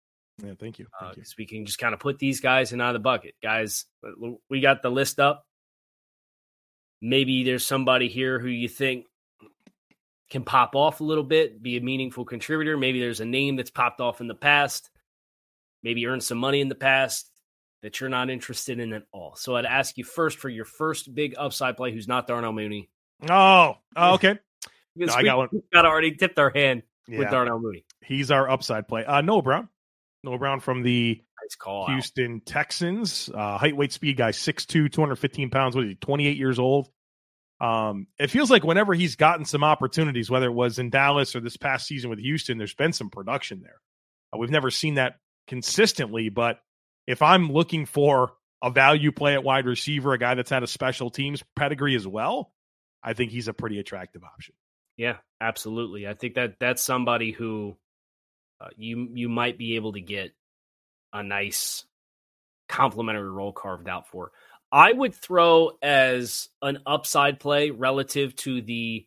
Yeah, 0.43 0.53
thank 0.59 0.79
you. 0.79 0.87
Uh, 0.99 1.07
thank 1.07 1.19
you. 1.19 1.25
we 1.39 1.47
can 1.47 1.67
just 1.67 1.79
kind 1.79 1.93
of 1.93 2.01
put 2.01 2.19
these 2.19 2.41
guys 2.41 2.73
in 2.73 2.81
out 2.81 2.91
of 2.91 2.95
the 2.95 3.01
bucket. 3.01 3.35
Guys, 3.43 3.87
we 4.49 4.61
got 4.61 4.83
the 4.83 4.91
list 4.91 5.19
up. 5.19 5.45
Maybe 7.03 7.43
there's 7.45 7.65
somebody 7.65 8.09
here 8.09 8.39
who 8.39 8.49
you 8.49 8.69
think 8.69 9.07
can 10.31 10.45
pop 10.45 10.75
off 10.75 11.01
a 11.01 11.05
little 11.05 11.25
bit, 11.25 11.63
be 11.63 11.77
a 11.77 11.81
meaningful 11.81 12.25
contributor. 12.25 12.77
Maybe 12.77 13.01
there's 13.01 13.21
a 13.21 13.27
name 13.27 13.57
that's 13.57 13.71
popped 13.71 14.01
off 14.01 14.21
in 14.21 14.29
the 14.29 14.35
past, 14.35 14.91
maybe 15.87 16.05
earned 16.09 16.23
some 16.25 16.39
money 16.39 16.61
in 16.61 16.69
the 16.69 16.75
past 16.75 17.31
that 17.83 18.01
you're 18.01 18.11
not 18.11 18.29
interested 18.29 18.81
in 18.81 18.93
at 18.93 19.05
all. 19.13 19.37
So 19.37 19.55
I'd 19.55 19.65
ask 19.65 19.97
you 19.97 20.03
first 20.03 20.39
for 20.39 20.49
your 20.49 20.65
first 20.65 21.15
big 21.15 21.37
upside 21.39 21.77
play 21.77 21.93
who's 21.93 22.09
not 22.09 22.27
Darnell 22.27 22.53
Mooney. 22.53 22.91
Oh, 23.31 23.77
oh, 23.95 24.15
okay. 24.15 24.39
Because 24.99 25.15
I 25.15 25.25
got 25.25 25.37
one. 25.37 25.49
got 25.75 25.85
already 25.85 26.17
tipped 26.17 26.39
our 26.39 26.49
hand 26.49 26.83
with 27.07 27.31
Darnell 27.31 27.61
Mooney. 27.61 27.85
he's 28.03 28.31
our 28.31 28.49
upside 28.49 28.89
play. 28.89 29.05
Uh, 29.05 29.21
Noah 29.21 29.43
Brown. 29.43 29.69
Noah 30.25 30.39
Brown 30.39 30.61
from 30.61 30.83
the 30.83 31.21
Nice 31.43 31.55
call. 31.55 31.83
out. 31.85 31.91
Houston 31.93 32.41
Texans. 32.41 33.29
Uh, 33.29 33.59
height, 33.59 33.77
weight, 33.77 33.93
speed 33.93 34.17
guy, 34.17 34.31
6'2", 34.31 34.91
215 34.91 35.51
pounds. 35.51 35.77
What 35.77 35.85
is 35.85 35.91
he, 35.91 35.95
28 35.97 36.39
years 36.39 36.59
old? 36.59 36.89
Um, 37.61 38.07
it 38.19 38.31
feels 38.31 38.51
like 38.51 38.65
whenever 38.65 38.95
he's 38.95 39.17
gotten 39.17 39.45
some 39.45 39.63
opportunities, 39.63 40.31
whether 40.31 40.47
it 40.47 40.55
was 40.55 40.79
in 40.79 40.89
Dallas 40.89 41.37
or 41.37 41.41
this 41.41 41.59
past 41.59 41.87
season 41.87 42.09
with 42.09 42.19
Houston, 42.19 42.57
there's 42.57 42.75
been 42.75 42.95
some 42.95 43.11
production 43.11 43.61
there. 43.61 43.81
Uh, 44.33 44.39
we've 44.39 44.51
never 44.51 44.71
seen 44.71 44.95
that 44.95 45.17
consistently, 45.47 46.29
but 46.29 46.61
if 47.07 47.23
I'm 47.23 47.53
looking 47.53 47.87
for 47.87 48.33
a 48.63 48.71
value 48.71 49.13
play 49.13 49.35
at 49.35 49.45
wide 49.45 49.67
receiver, 49.67 50.13
a 50.13 50.19
guy 50.19 50.35
that's 50.35 50.51
had 50.51 50.63
a 50.63 50.67
special 50.67 51.11
teams 51.11 51.43
pedigree 51.55 51.95
as 51.95 52.07
well, 52.07 52.53
I 53.03 53.13
think 53.13 53.31
he's 53.31 53.49
a 53.49 53.55
pretty 53.55 53.79
attractive 53.79 54.25
option. 54.25 54.55
Yeah, 54.97 55.17
absolutely. 55.41 56.07
I 56.07 56.15
think 56.15 56.35
that 56.35 56.59
that's 56.59 56.83
somebody 56.83 57.31
who 57.31 57.77
uh, 58.61 58.69
you 58.77 59.11
you 59.13 59.29
might 59.29 59.59
be 59.59 59.77
able 59.77 59.93
to 59.93 60.01
get 60.01 60.33
a 61.13 61.23
nice 61.23 61.85
complementary 62.69 63.31
role 63.31 63.53
carved 63.53 63.89
out 63.89 64.09
for. 64.09 64.33
I 64.73 64.93
would 64.93 65.15
throw 65.15 65.79
as 65.83 66.49
an 66.61 66.79
upside 66.87 67.39
play 67.39 67.71
relative 67.71 68.35
to 68.37 68.61
the 68.61 69.07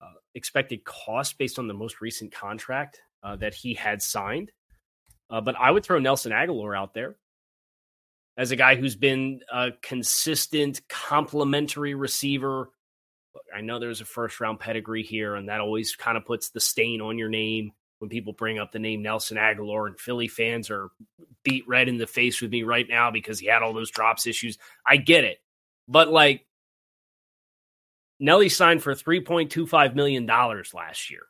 uh, 0.00 0.06
expected 0.34 0.84
cost 0.84 1.38
based 1.38 1.58
on 1.58 1.68
the 1.68 1.74
most 1.74 2.00
recent 2.00 2.32
contract 2.32 3.00
uh, 3.22 3.36
that 3.36 3.54
he 3.54 3.74
had 3.74 4.02
signed. 4.02 4.50
Uh, 5.32 5.40
but 5.40 5.56
I 5.58 5.70
would 5.70 5.84
throw 5.84 5.98
Nelson 5.98 6.30
Agholor 6.30 6.78
out 6.78 6.94
there 6.94 7.16
as 8.36 8.52
a 8.52 8.56
guy 8.56 8.76
who's 8.76 8.94
been 8.94 9.40
a 9.52 9.70
consistent 9.82 10.80
complementary 10.88 11.94
receiver 11.94 12.70
I 13.54 13.60
know 13.60 13.78
there's 13.78 14.00
a 14.00 14.06
first 14.06 14.40
round 14.40 14.60
pedigree 14.60 15.02
here, 15.02 15.34
and 15.34 15.48
that 15.48 15.60
always 15.60 15.96
kind 15.96 16.16
of 16.16 16.24
puts 16.24 16.50
the 16.50 16.60
stain 16.60 17.00
on 17.00 17.18
your 17.18 17.28
name 17.28 17.72
when 17.98 18.08
people 18.08 18.32
bring 18.32 18.58
up 18.58 18.72
the 18.72 18.78
name 18.78 19.02
Nelson 19.02 19.36
Agholor. 19.36 19.86
And 19.86 19.98
Philly 19.98 20.28
fans 20.28 20.70
are 20.70 20.90
beat 21.44 21.66
red 21.68 21.88
in 21.88 21.98
the 21.98 22.06
face 22.06 22.40
with 22.40 22.50
me 22.50 22.62
right 22.62 22.86
now 22.88 23.10
because 23.10 23.38
he 23.38 23.46
had 23.46 23.62
all 23.62 23.72
those 23.72 23.90
drops 23.90 24.26
issues. 24.26 24.58
I 24.86 24.96
get 24.96 25.24
it. 25.24 25.38
But 25.88 26.08
like, 26.08 26.46
Nelly 28.20 28.48
signed 28.48 28.82
for 28.82 28.94
$3.25 28.94 29.94
million 29.94 30.26
last 30.26 31.10
year. 31.10 31.22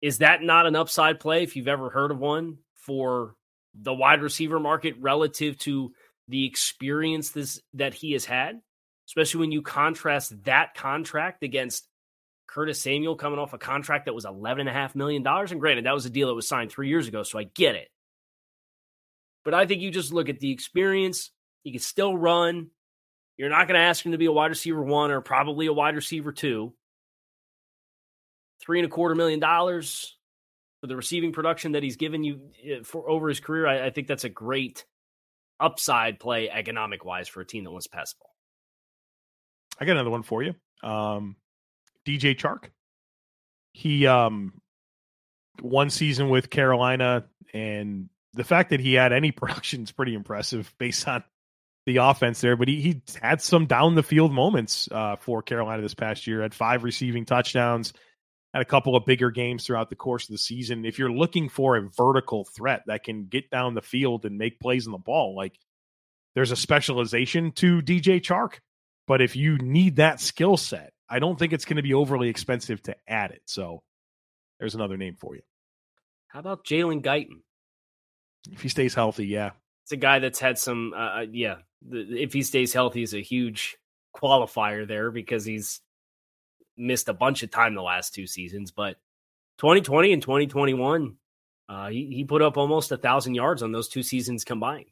Is 0.00 0.18
that 0.18 0.42
not 0.42 0.66
an 0.66 0.76
upside 0.76 1.20
play 1.20 1.42
if 1.42 1.56
you've 1.56 1.68
ever 1.68 1.90
heard 1.90 2.10
of 2.10 2.18
one 2.18 2.58
for 2.74 3.34
the 3.74 3.94
wide 3.94 4.22
receiver 4.22 4.60
market 4.60 4.94
relative 5.00 5.58
to 5.58 5.92
the 6.28 6.46
experience 6.46 7.30
this, 7.30 7.60
that 7.74 7.94
he 7.94 8.12
has 8.12 8.24
had? 8.24 8.60
especially 9.08 9.40
when 9.40 9.52
you 9.52 9.62
contrast 9.62 10.44
that 10.44 10.74
contract 10.74 11.42
against 11.42 11.88
Curtis 12.46 12.80
Samuel 12.80 13.16
coming 13.16 13.38
off 13.38 13.54
a 13.54 13.58
contract 13.58 14.04
that 14.04 14.14
was 14.14 14.26
$11.5 14.26 14.94
million. 14.94 15.26
And 15.26 15.60
granted, 15.60 15.86
that 15.86 15.94
was 15.94 16.06
a 16.06 16.10
deal 16.10 16.28
that 16.28 16.34
was 16.34 16.46
signed 16.46 16.70
three 16.70 16.88
years 16.88 17.08
ago, 17.08 17.22
so 17.22 17.38
I 17.38 17.44
get 17.44 17.74
it. 17.74 17.88
But 19.44 19.54
I 19.54 19.66
think 19.66 19.80
you 19.80 19.90
just 19.90 20.12
look 20.12 20.28
at 20.28 20.40
the 20.40 20.52
experience. 20.52 21.30
He 21.62 21.72
can 21.72 21.80
still 21.80 22.16
run. 22.16 22.68
You're 23.38 23.48
not 23.48 23.66
going 23.66 23.80
to 23.80 23.86
ask 23.86 24.04
him 24.04 24.12
to 24.12 24.18
be 24.18 24.26
a 24.26 24.32
wide 24.32 24.50
receiver 24.50 24.82
one 24.82 25.10
or 25.10 25.22
probably 25.22 25.66
a 25.66 25.72
wide 25.72 25.94
receiver 25.94 26.32
two. 26.32 26.74
Three 28.60 28.80
and 28.80 28.86
a 28.86 28.90
quarter 28.90 29.14
million 29.14 29.40
dollars 29.40 30.16
for 30.80 30.86
the 30.86 30.96
receiving 30.96 31.32
production 31.32 31.72
that 31.72 31.82
he's 31.82 31.96
given 31.96 32.24
you 32.24 32.40
eh, 32.64 32.80
for 32.84 33.08
over 33.08 33.28
his 33.28 33.40
career. 33.40 33.66
I, 33.66 33.86
I 33.86 33.90
think 33.90 34.06
that's 34.08 34.24
a 34.24 34.28
great 34.28 34.84
upside 35.60 36.20
play 36.20 36.50
economic 36.50 37.04
wise 37.04 37.28
for 37.28 37.40
a 37.40 37.46
team 37.46 37.64
that 37.64 37.70
wants 37.70 37.86
to 37.86 37.90
pass 37.90 38.14
ball. 38.14 38.30
I 39.80 39.84
got 39.84 39.92
another 39.92 40.10
one 40.10 40.22
for 40.22 40.42
you. 40.42 40.54
Um, 40.82 41.36
DJ 42.06 42.36
Chark. 42.36 42.70
He 43.72 44.06
um 44.06 44.60
one 45.60 45.90
season 45.90 46.28
with 46.28 46.50
Carolina, 46.50 47.26
and 47.52 48.08
the 48.34 48.44
fact 48.44 48.70
that 48.70 48.80
he 48.80 48.94
had 48.94 49.12
any 49.12 49.30
production 49.32 49.82
is 49.82 49.92
pretty 49.92 50.14
impressive 50.14 50.72
based 50.78 51.06
on 51.06 51.22
the 51.86 51.98
offense 51.98 52.40
there. 52.40 52.56
But 52.56 52.68
he 52.68 52.80
he 52.80 53.02
had 53.20 53.42
some 53.42 53.66
down 53.66 53.94
the 53.94 54.02
field 54.02 54.32
moments 54.32 54.88
uh, 54.90 55.16
for 55.16 55.42
Carolina 55.42 55.82
this 55.82 55.94
past 55.94 56.26
year. 56.26 56.42
Had 56.42 56.54
five 56.54 56.84
receiving 56.84 57.24
touchdowns. 57.24 57.92
Had 58.54 58.62
a 58.62 58.66
couple 58.66 58.96
of 58.96 59.04
bigger 59.04 59.30
games 59.30 59.66
throughout 59.66 59.90
the 59.90 59.96
course 59.96 60.24
of 60.24 60.32
the 60.32 60.38
season. 60.38 60.86
If 60.86 60.98
you're 60.98 61.12
looking 61.12 61.48
for 61.50 61.76
a 61.76 61.82
vertical 61.82 62.44
threat 62.44 62.82
that 62.86 63.04
can 63.04 63.26
get 63.26 63.50
down 63.50 63.74
the 63.74 63.82
field 63.82 64.24
and 64.24 64.38
make 64.38 64.58
plays 64.58 64.86
on 64.86 64.92
the 64.92 64.98
ball, 64.98 65.36
like 65.36 65.58
there's 66.34 66.50
a 66.50 66.56
specialization 66.56 67.52
to 67.52 67.82
DJ 67.82 68.20
Chark 68.20 68.60
But 69.06 69.20
if 69.20 69.36
you 69.36 69.58
need 69.58 69.96
that 69.96 70.20
skill 70.20 70.56
set, 70.56 70.92
I 71.10 71.18
don't 71.18 71.38
think 71.38 71.52
it's 71.52 71.64
going 71.64 71.76
to 71.76 71.82
be 71.82 71.94
overly 71.94 72.28
expensive 72.28 72.82
to 72.84 72.96
add 73.06 73.32
it. 73.32 73.42
So 73.46 73.82
there's 74.58 74.74
another 74.74 74.96
name 74.96 75.16
for 75.18 75.34
you. 75.34 75.42
How 76.28 76.40
about 76.40 76.64
Jalen 76.64 77.02
Guyton? 77.02 77.42
If 78.50 78.60
he 78.62 78.68
stays 78.68 78.94
healthy, 78.94 79.26
yeah. 79.26 79.50
It's 79.84 79.92
a 79.92 79.96
guy 79.96 80.20
that's 80.20 80.38
had 80.38 80.58
some, 80.58 80.92
uh, 80.94 81.20
uh 81.20 81.26
yeah. 81.30 81.56
The, 81.86 82.22
if 82.22 82.32
he 82.32 82.42
stays 82.42 82.72
healthy, 82.72 83.02
is 83.02 83.14
a 83.14 83.22
huge 83.22 83.76
qualifier 84.16 84.86
there 84.86 85.10
because 85.10 85.44
he's 85.44 85.80
missed 86.78 87.08
a 87.08 87.14
bunch 87.14 87.42
of 87.42 87.50
time 87.50 87.74
the 87.74 87.82
last 87.82 88.14
two 88.14 88.26
seasons. 88.26 88.70
But 88.70 88.96
2020 89.58 90.12
and 90.12 90.22
2021, 90.22 91.16
uh, 91.68 91.88
he, 91.88 92.06
he 92.06 92.24
put 92.24 92.42
up 92.42 92.56
almost 92.56 92.92
a 92.92 92.96
thousand 92.96 93.34
yards 93.34 93.62
on 93.62 93.72
those 93.72 93.88
two 93.88 94.02
seasons 94.02 94.44
combined 94.44 94.86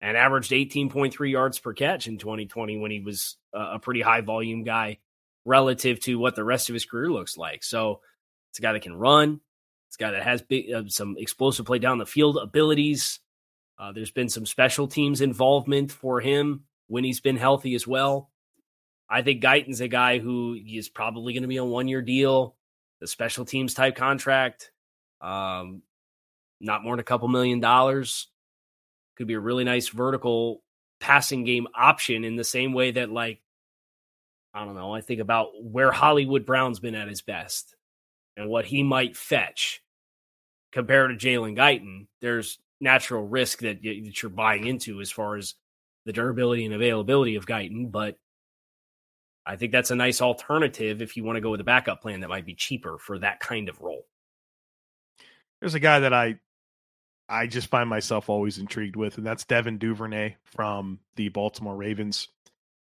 and 0.00 0.16
averaged 0.16 0.52
18.3 0.52 1.30
yards 1.30 1.58
per 1.58 1.72
catch 1.72 2.06
in 2.06 2.18
2020 2.18 2.78
when 2.78 2.90
he 2.90 3.00
was 3.00 3.36
a 3.52 3.78
pretty 3.78 4.00
high 4.00 4.20
volume 4.20 4.62
guy 4.62 4.98
relative 5.44 5.98
to 6.00 6.18
what 6.18 6.36
the 6.36 6.44
rest 6.44 6.68
of 6.68 6.74
his 6.74 6.84
career 6.84 7.10
looks 7.10 7.36
like. 7.36 7.64
So 7.64 8.00
it's 8.50 8.58
a 8.58 8.62
guy 8.62 8.72
that 8.72 8.82
can 8.82 8.94
run. 8.94 9.40
It's 9.88 9.96
a 9.96 9.98
guy 9.98 10.10
that 10.12 10.22
has 10.22 10.42
big, 10.42 10.72
uh, 10.72 10.82
some 10.88 11.16
explosive 11.18 11.66
play 11.66 11.78
down 11.78 11.98
the 11.98 12.06
field 12.06 12.36
abilities. 12.36 13.20
Uh, 13.78 13.92
there's 13.92 14.10
been 14.10 14.28
some 14.28 14.46
special 14.46 14.86
teams 14.86 15.20
involvement 15.20 15.90
for 15.90 16.20
him 16.20 16.64
when 16.86 17.04
he's 17.04 17.20
been 17.20 17.36
healthy 17.36 17.74
as 17.74 17.86
well. 17.86 18.30
I 19.10 19.22
think 19.22 19.42
Guyton's 19.42 19.80
a 19.80 19.88
guy 19.88 20.18
who 20.18 20.54
is 20.54 20.88
probably 20.88 21.32
going 21.32 21.42
to 21.42 21.48
be 21.48 21.56
a 21.56 21.64
one 21.64 21.88
year 21.88 22.02
deal, 22.02 22.56
the 23.00 23.06
special 23.06 23.44
teams 23.44 23.74
type 23.74 23.96
contract, 23.96 24.70
um, 25.20 25.82
not 26.60 26.82
more 26.82 26.94
than 26.94 27.00
a 27.00 27.04
couple 27.04 27.28
million 27.28 27.60
dollars. 27.60 28.28
Could 29.16 29.26
be 29.26 29.34
a 29.34 29.40
really 29.40 29.64
nice 29.64 29.88
vertical 29.88 30.62
passing 31.00 31.44
game 31.44 31.66
option 31.74 32.24
in 32.24 32.36
the 32.36 32.44
same 32.44 32.72
way 32.72 32.92
that, 32.92 33.10
like, 33.10 33.40
I 34.54 34.64
don't 34.64 34.74
know, 34.74 34.94
I 34.94 35.00
think 35.00 35.20
about 35.20 35.50
where 35.62 35.90
Hollywood 35.90 36.46
Brown's 36.46 36.80
been 36.80 36.94
at 36.94 37.08
his 37.08 37.22
best 37.22 37.74
and 38.36 38.48
what 38.48 38.64
he 38.64 38.82
might 38.82 39.16
fetch 39.16 39.82
compared 40.72 41.18
to 41.18 41.26
Jalen 41.26 41.56
Guyton. 41.56 42.06
There's 42.20 42.58
natural 42.80 43.26
risk 43.26 43.60
that, 43.60 43.82
that 43.82 44.22
you're 44.22 44.30
buying 44.30 44.66
into 44.66 45.00
as 45.00 45.10
far 45.10 45.36
as 45.36 45.54
the 46.06 46.12
durability 46.12 46.64
and 46.64 46.74
availability 46.74 47.34
of 47.34 47.46
Guyton, 47.46 47.90
but 47.90 48.16
I 49.48 49.56
think 49.56 49.72
that's 49.72 49.90
a 49.90 49.96
nice 49.96 50.20
alternative 50.20 51.00
if 51.00 51.16
you 51.16 51.24
want 51.24 51.36
to 51.36 51.40
go 51.40 51.50
with 51.50 51.60
a 51.60 51.64
backup 51.64 52.02
plan 52.02 52.20
that 52.20 52.28
might 52.28 52.44
be 52.44 52.54
cheaper 52.54 52.98
for 52.98 53.18
that 53.20 53.40
kind 53.40 53.70
of 53.70 53.80
role. 53.80 54.04
There's 55.60 55.74
a 55.74 55.80
guy 55.80 56.00
that 56.00 56.12
I 56.12 56.38
I 57.30 57.46
just 57.46 57.68
find 57.68 57.88
myself 57.88 58.28
always 58.28 58.58
intrigued 58.58 58.94
with, 58.94 59.16
and 59.16 59.26
that's 59.26 59.44
Devin 59.44 59.78
Duvernay 59.78 60.36
from 60.44 60.98
the 61.16 61.30
Baltimore 61.30 61.76
Ravens. 61.76 62.28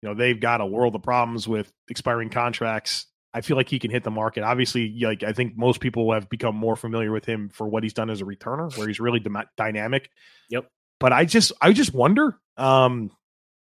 You 0.02 0.10
know, 0.10 0.14
they've 0.14 0.38
got 0.38 0.60
a 0.60 0.66
world 0.66 0.94
of 0.94 1.02
problems 1.02 1.48
with 1.48 1.72
expiring 1.88 2.28
contracts. 2.28 3.06
I 3.32 3.40
feel 3.40 3.56
like 3.56 3.68
he 3.68 3.78
can 3.78 3.90
hit 3.90 4.04
the 4.04 4.10
market. 4.10 4.42
Obviously, 4.42 4.98
like 5.00 5.22
I 5.22 5.32
think 5.32 5.56
most 5.56 5.80
people 5.80 6.12
have 6.12 6.28
become 6.28 6.56
more 6.56 6.76
familiar 6.76 7.10
with 7.10 7.24
him 7.24 7.48
for 7.48 7.66
what 7.66 7.82
he's 7.82 7.94
done 7.94 8.10
as 8.10 8.20
a 8.20 8.24
returner, 8.24 8.76
where 8.76 8.86
he's 8.86 9.00
really 9.00 9.24
dynamic. 9.56 10.10
Yep. 10.50 10.68
But 10.98 11.12
I 11.14 11.24
just, 11.24 11.52
I 11.60 11.72
just 11.72 11.94
wonder, 11.94 12.38
um, 12.56 13.10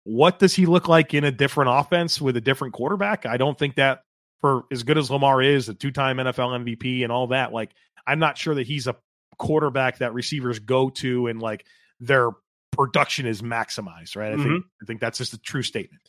what 0.04 0.38
does 0.38 0.54
he 0.54 0.66
look 0.66 0.88
like 0.88 1.14
in 1.14 1.24
a 1.24 1.32
different 1.32 1.70
offense 1.72 2.20
with 2.20 2.36
a 2.36 2.40
different 2.40 2.74
quarterback? 2.74 3.26
I 3.26 3.36
don't 3.36 3.58
think 3.58 3.76
that 3.76 4.02
for 4.40 4.62
as 4.70 4.82
good 4.82 4.98
as 4.98 5.10
Lamar 5.10 5.42
is, 5.42 5.68
a 5.68 5.74
two-time 5.74 6.16
NFL 6.16 6.64
MVP 6.64 7.02
and 7.02 7.12
all 7.12 7.28
that, 7.28 7.52
like 7.52 7.70
I'm 8.06 8.18
not 8.18 8.38
sure 8.38 8.54
that 8.54 8.66
he's 8.66 8.86
a 8.86 8.96
quarterback 9.38 9.98
that 9.98 10.14
receivers 10.14 10.58
go 10.58 10.90
to 10.90 11.26
and 11.26 11.40
like 11.40 11.66
their 12.00 12.30
production 12.72 13.26
is 13.26 13.42
maximized, 13.42 14.16
right? 14.16 14.32
I 14.32 14.36
mm-hmm. 14.36 14.42
think 14.44 14.64
I 14.82 14.84
think 14.86 15.00
that's 15.00 15.18
just 15.18 15.34
a 15.34 15.38
true 15.38 15.62
statement. 15.62 16.02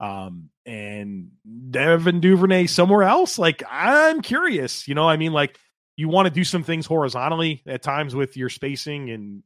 Um, 0.00 0.50
and 0.64 1.30
Devin 1.70 2.20
Duvernay 2.20 2.66
somewhere 2.66 3.02
else, 3.02 3.38
like 3.38 3.62
I'm 3.68 4.22
curious, 4.22 4.86
you 4.86 4.94
know, 4.94 5.08
I 5.08 5.16
mean, 5.16 5.32
like 5.32 5.58
you 5.96 6.08
want 6.08 6.26
to 6.26 6.30
do 6.30 6.44
some 6.44 6.62
things 6.62 6.86
horizontally 6.86 7.62
at 7.66 7.82
times 7.82 8.14
with 8.14 8.36
your 8.36 8.48
spacing, 8.48 9.10
and 9.10 9.42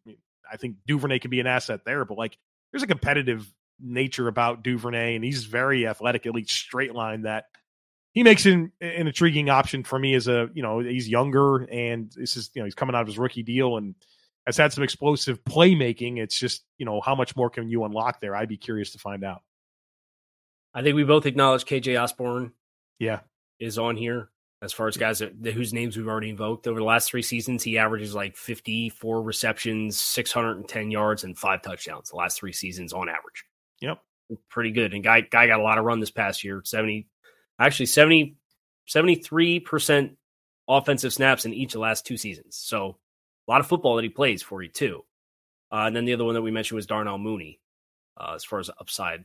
I 0.51 0.57
think 0.57 0.77
Duvernay 0.87 1.21
can 1.21 1.31
be 1.31 1.41
an 1.41 1.47
asset 1.47 1.85
there, 1.87 2.05
but 2.05 2.19
like 2.19 2.37
there's 2.71 2.83
a 2.83 2.87
competitive 2.89 3.51
nature 3.83 4.29
about 4.29 4.63
Duvernay, 4.63 5.17
and 5.17 5.25
he's 5.25 5.45
very 5.45 5.87
athletic, 5.87 6.27
at 6.27 6.35
least 6.35 6.51
straight 6.51 6.95
line 6.95 7.23
that 7.23 7.45
he 8.13 8.23
makes 8.23 8.47
an, 8.47 8.73
an 8.81 9.07
intriguing 9.07 9.49
option 9.49 9.85
for 9.85 9.99
me 9.99 10.15
as 10.15 10.29
a 10.29 10.49
you 10.55 10.63
know 10.63 10.81
he's 10.81 11.09
younger 11.09 11.59
and 11.65 12.13
this 12.15 12.37
is 12.37 12.51
you 12.55 12.61
know 12.61 12.67
he's 12.67 12.75
coming 12.75 12.95
out 12.95 13.03
of 13.03 13.09
his 13.09 13.19
rookie 13.19 13.43
deal 13.43 13.77
and 13.77 13.95
has 14.47 14.57
had 14.57 14.73
some 14.73 14.85
explosive 14.85 15.43
playmaking. 15.45 16.19
It's 16.19 16.39
just 16.39 16.65
you 16.79 16.87
know 16.87 17.01
how 17.01 17.15
much 17.15 17.37
more 17.37 17.51
can 17.51 17.69
you 17.69 17.85
unlock 17.85 18.21
there? 18.21 18.37
I'd 18.37 18.49
be 18.49 18.57
curious 18.57 18.93
to 18.93 18.99
find 18.99 19.25
out. 19.25 19.43
I 20.75 20.83
think 20.83 20.97
we 20.97 21.05
both 21.05 21.27
acknowledge 21.27 21.65
KJ 21.65 22.01
Osborn. 22.01 22.53
Yeah, 22.99 23.21
is 23.59 23.79
on 23.79 23.97
here 23.97 24.29
as 24.63 24.73
far 24.73 24.87
as 24.87 24.97
guys 24.97 25.19
that, 25.19 25.35
whose 25.53 25.73
names 25.73 25.97
we've 25.97 26.07
already 26.07 26.31
invoked 26.31 26.69
over 26.69 26.79
the 26.79 26.85
last 26.85 27.11
three 27.11 27.23
seasons. 27.23 27.63
He 27.63 27.79
averages 27.79 28.15
like 28.15 28.37
54 28.37 29.23
receptions, 29.23 29.99
610 29.99 30.91
yards, 30.91 31.25
and 31.25 31.37
five 31.37 31.63
touchdowns 31.63 32.11
the 32.11 32.17
last 32.17 32.39
three 32.39 32.53
seasons 32.53 32.93
on 32.93 33.09
average. 33.09 33.45
Yep. 33.83 34.01
Pretty 34.49 34.71
good. 34.71 34.95
And 34.95 35.05
guy 35.05 35.21
guy 35.21 35.47
got 35.47 35.61
a 35.61 35.63
lot 35.63 35.79
of 35.79 35.85
run 35.85 36.01
this 36.01 36.11
past 36.11 36.43
year. 36.45 36.63
70 36.65 37.07
actually 37.59 37.87
70 37.87 38.37
73% 38.89 40.17
offensive 40.69 41.13
snaps 41.13 41.45
in 41.45 41.55
each 41.55 41.71
of 41.71 41.75
the 41.75 41.79
last 41.81 42.07
two 42.07 42.17
seasons. 42.17 42.57
So 42.57 42.99
a 43.47 43.51
lot 43.51 43.61
of 43.61 43.67
football 43.67 43.97
that 43.97 44.03
he 44.03 44.09
plays 44.09 44.43
for 44.43 44.63
you 44.63 44.69
too. 44.69 45.05
Uh, 45.71 45.85
and 45.87 45.97
then 45.97 46.05
the 46.05 46.15
other 46.15 46.25
one 46.25 46.35
that 46.35 46.43
we 46.43 46.51
mentioned 46.51 46.77
was 46.77 46.87
Darnell 46.87 47.19
Mooney, 47.19 47.61
uh, 48.21 48.33
as 48.35 48.45
far 48.45 48.59
as 48.59 48.71
upside 48.81 49.25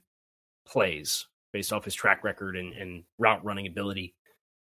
plays 0.66 1.26
based 1.54 1.74
off 1.74 1.86
his 1.86 1.96
track 1.96 2.24
record 2.24 2.56
and, 2.56 2.74
and 2.74 3.04
route 3.18 3.44
running 3.44 3.68
ability. 3.68 4.16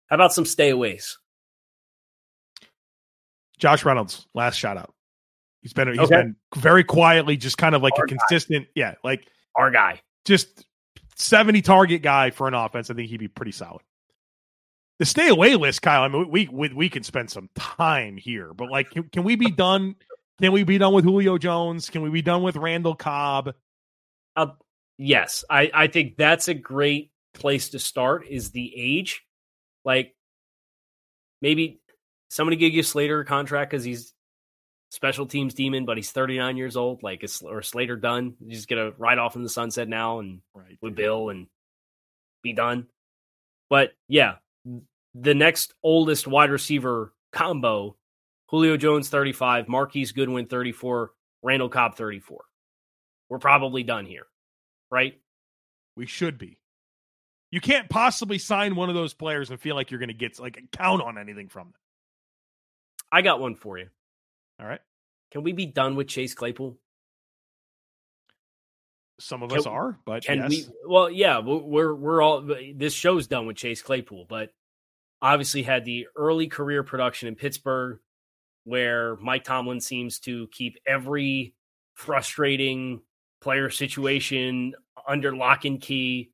How 0.07 0.15
about 0.15 0.33
some 0.33 0.45
stayaways? 0.45 1.17
Josh 3.59 3.85
Reynolds, 3.85 4.27
last 4.35 4.57
shout 4.57 4.77
out. 4.77 4.95
He's 5.63 5.73
been 5.73 5.89
he's 5.89 5.99
okay. 5.99 6.17
been 6.17 6.37
very 6.55 6.85
quietly, 6.85 7.37
just 7.37 7.59
kind 7.59 7.75
of 7.75 7.83
like 7.83 7.99
Our 7.99 8.05
a 8.05 8.09
consistent, 8.09 8.67
guy. 8.67 8.73
yeah, 8.77 8.95
like 9.03 9.27
our 9.57 9.71
guy. 9.71 10.01
Just 10.25 10.65
70 11.17 11.63
target 11.63 12.03
guy 12.03 12.31
for 12.31 12.49
an 12.49 12.55
offense. 12.55 12.91
I 12.91 12.95
think 12.95 13.09
he'd 13.09 13.21
be 13.21 13.29
pretty 13.29 13.53
solid. 13.53 13.83
The 14.99 15.05
stay 15.05 15.29
away 15.29 15.57
list, 15.57 15.83
Kyle. 15.83 16.03
I 16.03 16.09
mean, 16.09 16.31
we 16.31 16.49
we, 16.51 16.73
we 16.73 16.89
can 16.89 17.03
spend 17.03 17.31
some 17.31 17.51
time 17.55 18.17
here, 18.17 18.55
but 18.55 18.71
like, 18.71 18.91
can, 18.91 19.05
can 19.05 19.25
we 19.25 19.37
be 19.37 19.51
done? 19.51 19.97
Can 20.41 20.53
we 20.53 20.65
be 20.65 20.79
done 20.79 20.95
with 20.95 21.05
Julio 21.05 21.37
Jones? 21.37 21.91
Can 21.91 22.03
we 22.03 22.09
be 22.09 22.23
done 22.23 22.43
with 22.43 22.57
Randall 22.57 22.95
Cobb? 22.95 23.55
Uh, 24.35 24.47
yes, 24.97 25.45
I 25.51 25.71
I 25.75 25.87
think 25.89 26.17
that's 26.17 26.49
a 26.49 26.55
great 26.55 27.11
place 27.35 27.71
to 27.71 27.79
start. 27.79 28.27
Is 28.27 28.53
the 28.53 28.73
age, 28.75 29.23
like 29.85 30.15
maybe 31.43 31.81
somebody 32.31 32.57
give 32.57 32.73
you 32.73 32.83
Slater 32.83 33.21
a 33.21 33.25
contract 33.27 33.71
because 33.71 33.85
he's 33.85 34.15
special 34.91 35.27
teams 35.27 35.55
demon, 35.55 35.85
but 35.85 35.97
he's 35.97 36.11
39 36.11 36.57
years 36.57 36.77
old. 36.77 37.03
Like, 37.03 37.25
is 37.25 37.43
or 37.43 37.63
Slater 37.63 37.97
done? 37.97 38.35
He's 38.47 38.67
gonna 38.67 38.93
ride 38.99 39.19
off 39.19 39.37
in 39.37 39.43
the 39.43 39.49
sunset 39.49 39.89
now 39.89 40.21
and 40.21 40.41
right. 40.55 40.79
with 40.81 40.95
Bill 40.95 41.31
and 41.31 41.47
be 42.43 42.53
done. 42.53 42.87
But 43.69 43.93
yeah, 44.09 44.37
the 45.15 45.35
next 45.35 45.75
oldest 45.83 46.27
wide 46.27 46.51
receiver 46.51 47.13
combo: 47.33 47.97
Julio 48.49 48.77
Jones 48.77 49.09
35, 49.09 49.69
Marquise 49.69 50.13
Goodwin 50.13 50.47
34, 50.47 51.13
Randall 51.43 51.69
Cobb 51.69 51.97
34. 51.97 52.45
We're 53.29 53.39
probably 53.39 53.83
done 53.83 54.07
here, 54.07 54.27
right? 54.91 55.21
We 55.97 56.07
should 56.07 56.39
be. 56.39 56.59
You 57.51 57.61
can't 57.61 57.89
possibly 57.89 58.39
sign 58.39 58.77
one 58.77 58.89
of 58.89 58.95
those 58.95 59.15
players 59.15 59.51
and 59.51 59.61
feel 59.61 59.75
like 59.75 59.91
you're 59.91 60.01
going 60.01 60.09
to 60.09 60.15
get 60.15 60.39
like 60.39 60.59
a 60.59 60.77
count 60.77 61.03
on 61.03 61.17
anything 61.17 61.49
from 61.49 61.69
them. 61.69 61.75
I 63.11 63.23
got 63.23 63.41
one 63.41 63.55
for 63.55 63.79
you. 63.79 63.89
All 64.61 64.67
right. 64.67 64.81
Can 65.33 65.43
we 65.43 65.53
be 65.53 65.67
done 65.67 65.97
with 65.97 66.09
Chase 66.09 66.35
Claypool? 66.35 66.79
Some 69.19 69.43
of 69.43 69.51
can, 69.51 69.59
us 69.59 69.67
are, 69.67 69.99
but 70.05 70.25
can 70.25 70.39
yes. 70.39 70.51
we? 70.51 70.67
Well, 70.87 71.11
yeah, 71.11 71.39
we're 71.39 71.95
we're 71.95 72.23
all. 72.23 72.47
This 72.75 72.93
show's 72.93 73.27
done 73.27 73.47
with 73.47 73.57
Chase 73.57 73.81
Claypool, 73.81 74.27
but 74.29 74.51
obviously 75.23 75.63
had 75.63 75.85
the 75.85 76.07
early 76.17 76.49
career 76.49 76.83
production 76.83 77.29
in 77.29 77.35
Pittsburgh, 77.35 77.99
where 78.65 79.17
Mike 79.17 79.45
Tomlin 79.45 79.81
seems 79.81 80.21
to 80.21 80.49
keep 80.49 80.77
every 80.87 81.55
frustrating 81.95 83.01
player 83.41 83.71
situation 83.71 84.75
under 85.09 85.35
lock 85.35 85.65
and 85.65 85.81
key, 85.81 86.31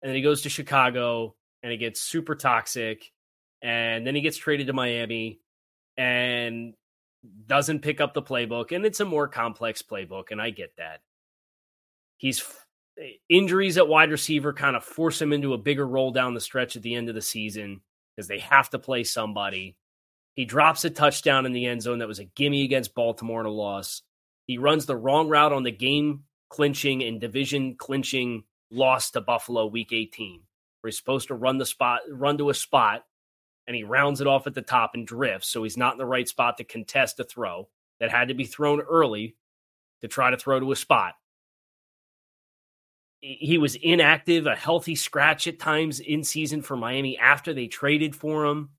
and 0.00 0.08
then 0.08 0.16
he 0.16 0.22
goes 0.22 0.42
to 0.42 0.48
Chicago 0.48 1.34
and 1.62 1.72
it 1.72 1.76
gets 1.76 2.00
super 2.00 2.34
toxic, 2.34 3.12
and 3.60 4.06
then 4.06 4.14
he 4.14 4.20
gets 4.20 4.38
traded 4.38 4.68
to 4.68 4.72
Miami, 4.72 5.40
and 5.96 6.74
doesn't 7.46 7.80
pick 7.80 8.00
up 8.00 8.14
the 8.14 8.22
playbook, 8.22 8.72
and 8.74 8.84
it's 8.84 9.00
a 9.00 9.04
more 9.04 9.28
complex 9.28 9.82
playbook, 9.82 10.30
and 10.30 10.40
I 10.40 10.50
get 10.50 10.76
that. 10.76 11.00
He's 12.16 12.42
eh, 12.98 13.12
injuries 13.28 13.78
at 13.78 13.88
wide 13.88 14.10
receiver 14.10 14.52
kind 14.52 14.76
of 14.76 14.84
force 14.84 15.20
him 15.20 15.32
into 15.32 15.54
a 15.54 15.58
bigger 15.58 15.86
role 15.86 16.10
down 16.10 16.34
the 16.34 16.40
stretch 16.40 16.76
at 16.76 16.82
the 16.82 16.94
end 16.94 17.08
of 17.08 17.14
the 17.14 17.22
season 17.22 17.80
because 18.14 18.28
they 18.28 18.38
have 18.40 18.70
to 18.70 18.78
play 18.78 19.04
somebody. 19.04 19.76
He 20.34 20.44
drops 20.44 20.84
a 20.84 20.90
touchdown 20.90 21.46
in 21.46 21.52
the 21.52 21.66
end 21.66 21.82
zone 21.82 21.98
that 21.98 22.08
was 22.08 22.18
a 22.18 22.24
gimme 22.24 22.64
against 22.64 22.94
Baltimore 22.94 23.40
in 23.40 23.46
a 23.46 23.50
loss. 23.50 24.02
He 24.46 24.58
runs 24.58 24.86
the 24.86 24.96
wrong 24.96 25.28
route 25.28 25.52
on 25.52 25.62
the 25.62 25.70
game 25.70 26.24
clinching 26.48 27.02
and 27.02 27.20
division 27.20 27.76
clinching 27.76 28.44
loss 28.70 29.10
to 29.12 29.20
Buffalo 29.20 29.66
week 29.66 29.92
18, 29.92 30.40
where 30.80 30.88
he's 30.88 30.96
supposed 30.96 31.28
to 31.28 31.34
run 31.34 31.58
the 31.58 31.66
spot, 31.66 32.00
run 32.10 32.38
to 32.38 32.50
a 32.50 32.54
spot, 32.54 33.04
and 33.66 33.76
he 33.76 33.84
rounds 33.84 34.20
it 34.20 34.26
off 34.26 34.46
at 34.46 34.54
the 34.54 34.62
top 34.62 34.92
and 34.94 35.06
drifts. 35.06 35.48
So 35.48 35.62
he's 35.62 35.76
not 35.76 35.92
in 35.92 35.98
the 35.98 36.06
right 36.06 36.28
spot 36.28 36.58
to 36.58 36.64
contest 36.64 37.20
a 37.20 37.24
throw 37.24 37.68
that 38.00 38.10
had 38.10 38.28
to 38.28 38.34
be 38.34 38.44
thrown 38.44 38.80
early 38.80 39.36
to 40.00 40.08
try 40.08 40.30
to 40.30 40.36
throw 40.36 40.58
to 40.58 40.72
a 40.72 40.76
spot. 40.76 41.14
He 43.20 43.56
was 43.56 43.76
inactive, 43.76 44.46
a 44.46 44.56
healthy 44.56 44.96
scratch 44.96 45.46
at 45.46 45.60
times 45.60 46.00
in 46.00 46.24
season 46.24 46.60
for 46.60 46.76
Miami 46.76 47.16
after 47.16 47.54
they 47.54 47.68
traded 47.68 48.16
for 48.16 48.44
him. 48.46 48.70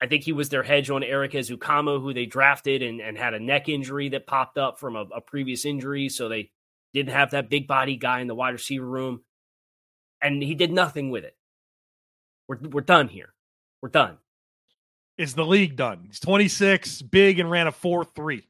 I 0.00 0.08
think 0.08 0.24
he 0.24 0.32
was 0.32 0.48
their 0.48 0.64
hedge 0.64 0.90
on 0.90 1.04
Erik 1.04 1.32
Ezukanma, 1.32 2.02
who 2.02 2.12
they 2.12 2.26
drafted 2.26 2.82
and, 2.82 3.00
and 3.00 3.16
had 3.16 3.32
a 3.32 3.40
neck 3.40 3.68
injury 3.68 4.08
that 4.10 4.26
popped 4.26 4.58
up 4.58 4.80
from 4.80 4.96
a, 4.96 5.04
a 5.14 5.20
previous 5.20 5.64
injury. 5.64 6.08
So 6.08 6.28
they 6.28 6.50
didn't 6.92 7.12
have 7.12 7.30
that 7.30 7.48
big 7.48 7.68
body 7.68 7.96
guy 7.96 8.20
in 8.20 8.26
the 8.26 8.34
wide 8.34 8.54
receiver 8.54 8.84
room. 8.84 9.22
And 10.20 10.42
he 10.42 10.56
did 10.56 10.72
nothing 10.72 11.10
with 11.10 11.24
it. 11.24 11.36
We're, 12.48 12.58
we're 12.58 12.80
done 12.80 13.08
here. 13.08 13.32
We're 13.86 13.90
done. 13.90 14.18
Is 15.16 15.34
the 15.34 15.46
league 15.46 15.76
done? 15.76 16.06
He's 16.08 16.18
26, 16.18 17.02
big, 17.02 17.38
and 17.38 17.48
ran 17.48 17.68
a 17.68 17.72
4 17.72 18.04
3. 18.04 18.42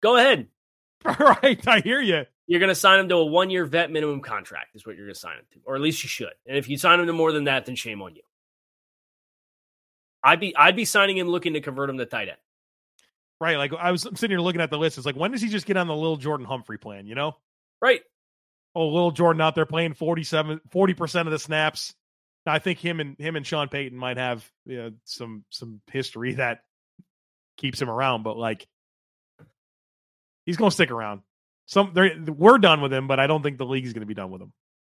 Go 0.00 0.16
ahead. 0.16 0.46
right. 1.04 1.66
I 1.66 1.80
hear 1.80 2.00
you. 2.00 2.22
You're 2.46 2.60
going 2.60 2.68
to 2.68 2.76
sign 2.76 3.00
him 3.00 3.08
to 3.08 3.16
a 3.16 3.24
one 3.24 3.50
year 3.50 3.64
vet 3.64 3.90
minimum 3.90 4.20
contract, 4.20 4.76
is 4.76 4.86
what 4.86 4.94
you're 4.94 5.06
going 5.06 5.14
to 5.14 5.18
sign 5.18 5.38
him 5.38 5.44
to. 5.54 5.58
Or 5.64 5.74
at 5.74 5.80
least 5.80 6.04
you 6.04 6.08
should. 6.08 6.30
And 6.46 6.56
if 6.56 6.68
you 6.68 6.78
sign 6.78 7.00
him 7.00 7.08
to 7.08 7.12
more 7.12 7.32
than 7.32 7.44
that, 7.44 7.66
then 7.66 7.74
shame 7.74 8.00
on 8.00 8.14
you. 8.14 8.22
I'd 10.22 10.38
be 10.38 10.54
I'd 10.54 10.76
be 10.76 10.84
signing 10.84 11.18
him 11.18 11.26
looking 11.26 11.54
to 11.54 11.60
convert 11.60 11.90
him 11.90 11.98
to 11.98 12.06
tight 12.06 12.28
end. 12.28 12.38
Right. 13.40 13.56
Like 13.56 13.72
I 13.72 13.90
was 13.90 14.02
sitting 14.02 14.30
here 14.30 14.38
looking 14.38 14.60
at 14.60 14.70
the 14.70 14.78
list. 14.78 14.98
It's 14.98 15.06
like, 15.06 15.16
when 15.16 15.32
does 15.32 15.42
he 15.42 15.48
just 15.48 15.66
get 15.66 15.76
on 15.76 15.88
the 15.88 15.96
little 15.96 16.16
Jordan 16.16 16.46
Humphrey 16.46 16.78
plan, 16.78 17.08
you 17.08 17.16
know? 17.16 17.34
Right. 17.82 18.02
Oh, 18.72 18.86
little 18.86 19.10
Jordan 19.10 19.40
out 19.40 19.56
there 19.56 19.66
playing 19.66 19.94
47, 19.94 20.60
40% 20.72 21.20
of 21.22 21.32
the 21.32 21.40
snaps. 21.40 21.92
I 22.46 22.58
think 22.58 22.78
him 22.78 23.00
and 23.00 23.18
him 23.18 23.36
and 23.36 23.46
Sean 23.46 23.68
Payton 23.68 23.98
might 23.98 24.16
have 24.16 24.48
you 24.64 24.76
know, 24.76 24.92
some 25.04 25.44
some 25.50 25.80
history 25.90 26.34
that 26.34 26.60
keeps 27.56 27.80
him 27.80 27.90
around, 27.90 28.22
but 28.22 28.36
like 28.36 28.66
he's 30.44 30.56
going 30.56 30.70
to 30.70 30.74
stick 30.74 30.90
around. 30.90 31.22
Some 31.66 31.92
we're 31.94 32.58
done 32.58 32.80
with 32.80 32.92
him, 32.92 33.08
but 33.08 33.18
I 33.18 33.26
don't 33.26 33.42
think 33.42 33.58
the 33.58 33.66
league 33.66 33.84
is 33.84 33.92
going 33.92 34.02
to 34.02 34.06
be 34.06 34.14
done 34.14 34.30
with 34.30 34.40
him. 34.40 34.52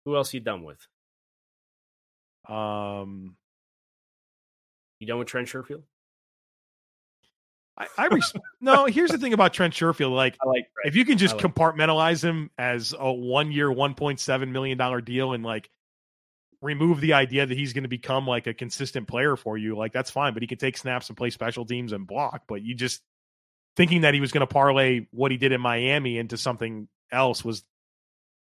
Who 0.04 0.16
else 0.16 0.32
you 0.34 0.40
done 0.40 0.62
with? 0.62 0.86
Um, 2.48 3.36
you 5.00 5.06
done 5.06 5.18
with 5.18 5.28
Trent 5.28 5.48
Sherfield? 5.48 5.82
I, 7.78 7.86
I 7.96 8.06
res- 8.06 8.32
no. 8.60 8.86
Here's 8.86 9.10
the 9.10 9.18
thing 9.18 9.32
about 9.32 9.54
Trent 9.54 9.72
Sherfield. 9.72 10.14
Like, 10.14 10.36
like 10.44 10.66
if 10.84 10.96
you 10.96 11.04
can 11.04 11.16
just 11.16 11.36
like 11.36 11.44
compartmentalize 11.44 12.22
him 12.22 12.50
as 12.58 12.94
a 12.98 13.12
one 13.12 13.52
year, 13.52 13.70
one 13.70 13.94
point 13.94 14.20
seven 14.20 14.52
million 14.52 14.76
dollar 14.76 15.00
deal, 15.00 15.32
and 15.32 15.44
like 15.44 15.70
remove 16.60 17.00
the 17.00 17.12
idea 17.12 17.46
that 17.46 17.56
he's 17.56 17.72
going 17.72 17.84
to 17.84 17.88
become 17.88 18.26
like 18.26 18.46
a 18.46 18.54
consistent 18.54 19.08
player 19.08 19.36
for 19.36 19.56
you, 19.56 19.76
like 19.76 19.92
that's 19.92 20.10
fine. 20.10 20.34
But 20.34 20.42
he 20.42 20.46
can 20.46 20.58
take 20.58 20.76
snaps 20.76 21.08
and 21.08 21.16
play 21.16 21.30
special 21.30 21.64
teams 21.64 21.92
and 21.92 22.06
block. 22.06 22.42
But 22.48 22.62
you 22.62 22.74
just 22.74 23.02
thinking 23.76 24.02
that 24.02 24.14
he 24.14 24.20
was 24.20 24.32
going 24.32 24.46
to 24.46 24.52
parlay 24.52 25.06
what 25.12 25.30
he 25.30 25.36
did 25.36 25.52
in 25.52 25.60
Miami 25.60 26.18
into 26.18 26.36
something 26.36 26.88
else 27.12 27.44
was 27.44 27.62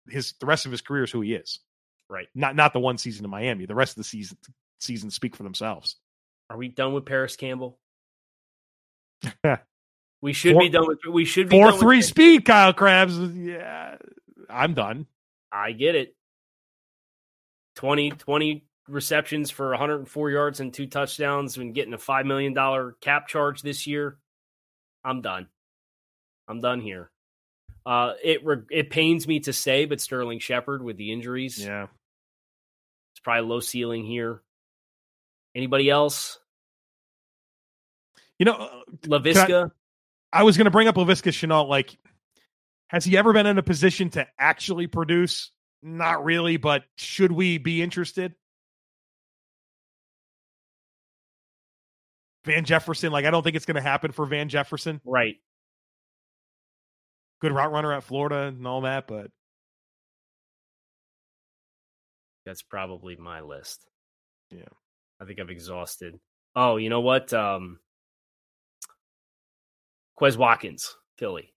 his 0.08 0.34
the 0.40 0.46
rest 0.46 0.66
of 0.66 0.72
his 0.72 0.80
career 0.80 1.04
is 1.04 1.10
who 1.10 1.20
he 1.20 1.34
is. 1.34 1.60
Right. 2.08 2.28
Not 2.34 2.54
not 2.54 2.72
the 2.72 2.80
one 2.80 2.98
season 2.98 3.24
in 3.24 3.30
Miami. 3.30 3.66
The 3.66 3.74
rest 3.74 3.92
of 3.92 3.96
the 3.96 4.04
season 4.04 4.38
seasons 4.78 5.14
speak 5.14 5.34
for 5.34 5.42
themselves. 5.42 5.96
Are 6.48 6.56
we 6.56 6.68
done 6.68 6.92
with 6.92 7.04
Parris 7.04 7.36
Campbell? 7.36 7.78
we 10.22 10.32
should 10.32 10.52
four, 10.52 10.62
be 10.62 10.68
done 10.68 10.86
with 10.86 10.98
we 11.10 11.24
should 11.24 11.48
be 11.48 11.56
four 11.58 11.72
three 11.72 12.02
speed, 12.02 12.44
Kyle 12.44 12.72
Crabbs. 12.72 13.18
Yeah, 13.18 13.96
I'm 14.48 14.74
done. 14.74 15.06
I 15.50 15.72
get 15.72 15.94
it. 15.94 16.15
20, 17.76 18.10
20 18.10 18.64
receptions 18.88 19.50
for 19.50 19.70
104 19.70 20.30
yards 20.30 20.60
and 20.60 20.72
two 20.72 20.86
touchdowns 20.86 21.56
and 21.56 21.74
getting 21.74 21.94
a 21.94 21.98
$5 21.98 22.26
million 22.26 22.54
cap 23.00 23.28
charge 23.28 23.62
this 23.62 23.86
year. 23.86 24.18
I'm 25.04 25.22
done. 25.22 25.48
I'm 26.48 26.60
done 26.60 26.80
here. 26.80 27.10
Uh, 27.84 28.14
it 28.22 28.40
it 28.68 28.90
pains 28.90 29.28
me 29.28 29.38
to 29.40 29.52
say, 29.52 29.84
but 29.84 30.00
Sterling 30.00 30.40
Shepard 30.40 30.82
with 30.82 30.96
the 30.96 31.12
injuries, 31.12 31.64
yeah, 31.64 31.84
it's 33.12 33.20
probably 33.22 33.48
low 33.48 33.60
ceiling 33.60 34.04
here. 34.04 34.42
Anybody 35.54 35.88
else? 35.88 36.40
You 38.40 38.46
know, 38.46 38.54
uh, 38.54 38.80
Laviska. 39.04 39.70
I, 40.32 40.40
I, 40.40 40.42
was 40.42 40.56
going 40.56 40.64
to 40.64 40.72
bring 40.72 40.88
up 40.88 40.96
Laviska 40.96 41.30
Shenault. 41.30 41.68
Like, 41.68 41.96
has 42.88 43.04
he 43.04 43.16
ever 43.16 43.32
been 43.32 43.46
in 43.46 43.56
a 43.56 43.62
position 43.62 44.10
to 44.10 44.26
actually 44.36 44.88
produce? 44.88 45.52
Not 45.82 46.24
really, 46.24 46.56
but 46.56 46.84
should 46.96 47.32
we 47.32 47.58
be 47.58 47.82
interested? 47.82 48.34
Van 52.44 52.64
Jefferson, 52.64 53.12
like 53.12 53.24
I 53.24 53.30
don't 53.30 53.42
think 53.42 53.56
it's 53.56 53.66
going 53.66 53.76
to 53.76 53.80
happen 53.80 54.12
for 54.12 54.24
Van 54.24 54.48
Jefferson. 54.48 55.00
Right. 55.04 55.36
Good 57.40 57.52
route 57.52 57.72
runner 57.72 57.92
at 57.92 58.04
Florida 58.04 58.42
and 58.42 58.66
all 58.66 58.82
that, 58.82 59.06
but 59.06 59.30
that's 62.46 62.62
probably 62.62 63.16
my 63.16 63.40
list. 63.40 63.84
Yeah. 64.50 64.62
I 65.20 65.24
think 65.24 65.40
I've 65.40 65.50
exhausted. 65.50 66.18
Oh, 66.54 66.76
you 66.76 66.88
know 66.88 67.00
what? 67.00 67.32
Um 67.32 67.80
Quez 70.18 70.36
Watkins, 70.36 70.96
Philly. 71.18 71.52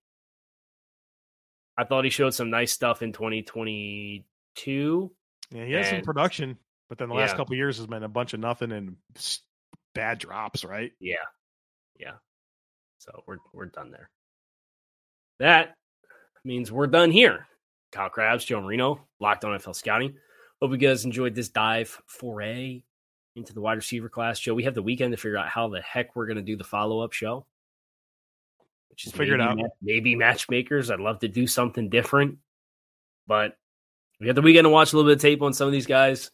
I 1.80 1.86
thought 1.86 2.04
he 2.04 2.10
showed 2.10 2.34
some 2.34 2.50
nice 2.50 2.74
stuff 2.74 3.02
in 3.02 3.14
2022. 3.14 5.12
Yeah, 5.52 5.66
he 5.66 5.72
has 5.72 5.88
and, 5.88 5.96
some 5.98 6.04
production, 6.04 6.58
but 6.90 6.98
then 6.98 7.08
the 7.08 7.16
yeah. 7.16 7.22
last 7.22 7.38
couple 7.38 7.56
years 7.56 7.78
has 7.78 7.88
been 7.88 8.04
a 8.04 8.10
bunch 8.10 8.34
of 8.34 8.42
nothing 8.42 8.74
and 8.74 8.98
bad 9.96 10.20
drops, 10.20 10.66
right? 10.66 10.92
Yeah. 11.00 11.16
Yeah. 11.98 12.16
So 12.98 13.24
we're 13.26 13.38
we're 13.54 13.68
done 13.68 13.92
there. 13.92 14.10
That 15.40 15.76
means 16.44 16.70
we're 16.70 16.88
done 16.88 17.12
here. 17.12 17.48
Kyle 17.94 18.10
Crabbs, 18.10 18.44
Joe 18.44 18.60
Marino, 18.60 19.08
Locked 19.22 19.46
On 19.46 19.58
NFL 19.58 19.74
Scouting. 19.74 20.16
Hope 20.62 20.72
you 20.72 20.78
guys 20.78 21.06
enjoyed 21.06 21.34
this 21.34 21.48
dive 21.48 21.98
foray 22.08 22.84
into 23.38 23.54
the 23.54 23.62
wide 23.62 23.78
receiver 23.78 24.10
class. 24.10 24.38
Joe, 24.38 24.54
we 24.54 24.66
have 24.66 24.76
the 24.76 24.84
weekend 24.84 25.14
to 25.14 25.18
figure 25.18 25.38
out 25.38 25.48
how 25.48 25.70
the 25.70 25.80
heck 25.80 26.14
we're 26.14 26.28
going 26.28 26.36
to 26.36 26.44
do 26.44 26.58
the 26.58 26.66
follow 26.66 27.00
up 27.00 27.14
show. 27.14 27.46
Which 29.00 29.14
is 29.14 29.14
figured 29.14 29.40
out. 29.40 29.58
Maybe 29.82 30.14
matchmakers. 30.18 30.92
I'd 30.92 31.00
love 31.00 31.20
to 31.20 31.30
do 31.30 31.48
something 31.48 31.88
different, 31.88 32.40
but 33.28 33.58
we 34.20 34.28
have 34.28 34.36
the 34.36 34.42
weekend 34.42 34.66
to 34.66 34.70
watch 34.70 34.92
a 34.92 34.98
little 34.98 35.10
bit 35.10 35.16
of 35.16 35.22
tape 35.22 35.42
on 35.42 35.54
some 35.54 35.68
of 35.68 35.72
these 35.72 35.86
guys. 35.86 36.32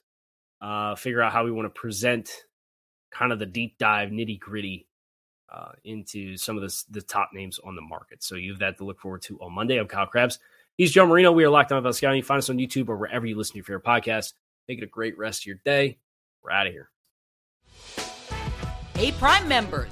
Uh, 0.60 0.95
figure 0.95 1.21
out 1.21 1.32
how 1.32 1.45
we 1.45 1.51
want 1.51 1.67
to 1.67 1.80
present 1.80 2.32
kind 3.12 3.32
of 3.32 3.38
the 3.38 3.45
deep 3.45 3.78
dive, 3.78 4.10
nitty 4.10 4.39
gritty 4.39 4.88
uh, 5.54 5.73
into 5.84 6.38
some 6.38 6.58
of 6.58 6.63
the, 6.63 6.84
the 6.89 7.01
top 7.04 7.30
names 7.36 7.60
on 7.63 7.75
the 7.75 7.84
market. 7.84 8.23
So 8.23 8.34
you 8.34 8.54
have 8.54 8.60
that 8.62 8.78
to 8.80 8.84
look 8.84 8.99
forward 8.99 9.21
to 9.23 9.39
on 9.41 9.54
Monday. 9.54 9.78
I'm 9.78 9.88
Kyle 9.88 10.08
Crabbs. 10.08 10.39
He's 10.75 10.91
Joe 10.91 11.06
Marino. 11.06 11.32
We 11.32 11.43
are 11.43 11.51
Locked 11.51 11.71
On 11.71 11.78
About 11.78 11.95
Scouting. 11.95 12.23
Find 12.23 12.39
us 12.39 12.49
on 12.49 12.58
YouTube 12.58 12.89
or 12.89 12.97
wherever 12.97 13.28
you 13.28 13.38
listen 13.38 13.54
to 13.54 13.58
your 13.58 13.65
favorite 13.65 13.86
podcast. 13.86 14.34
Make 14.67 14.80
it 14.80 14.84
a 14.84 14.88
great 14.88 15.19
rest 15.19 15.43
of 15.43 15.45
your 15.45 15.60
day. 15.63 15.99
We're 16.41 16.49
out 16.49 16.65
of 16.65 16.73
here. 16.73 16.89
Hey, 18.95 19.12
Prime 19.12 19.47
members, 19.47 19.91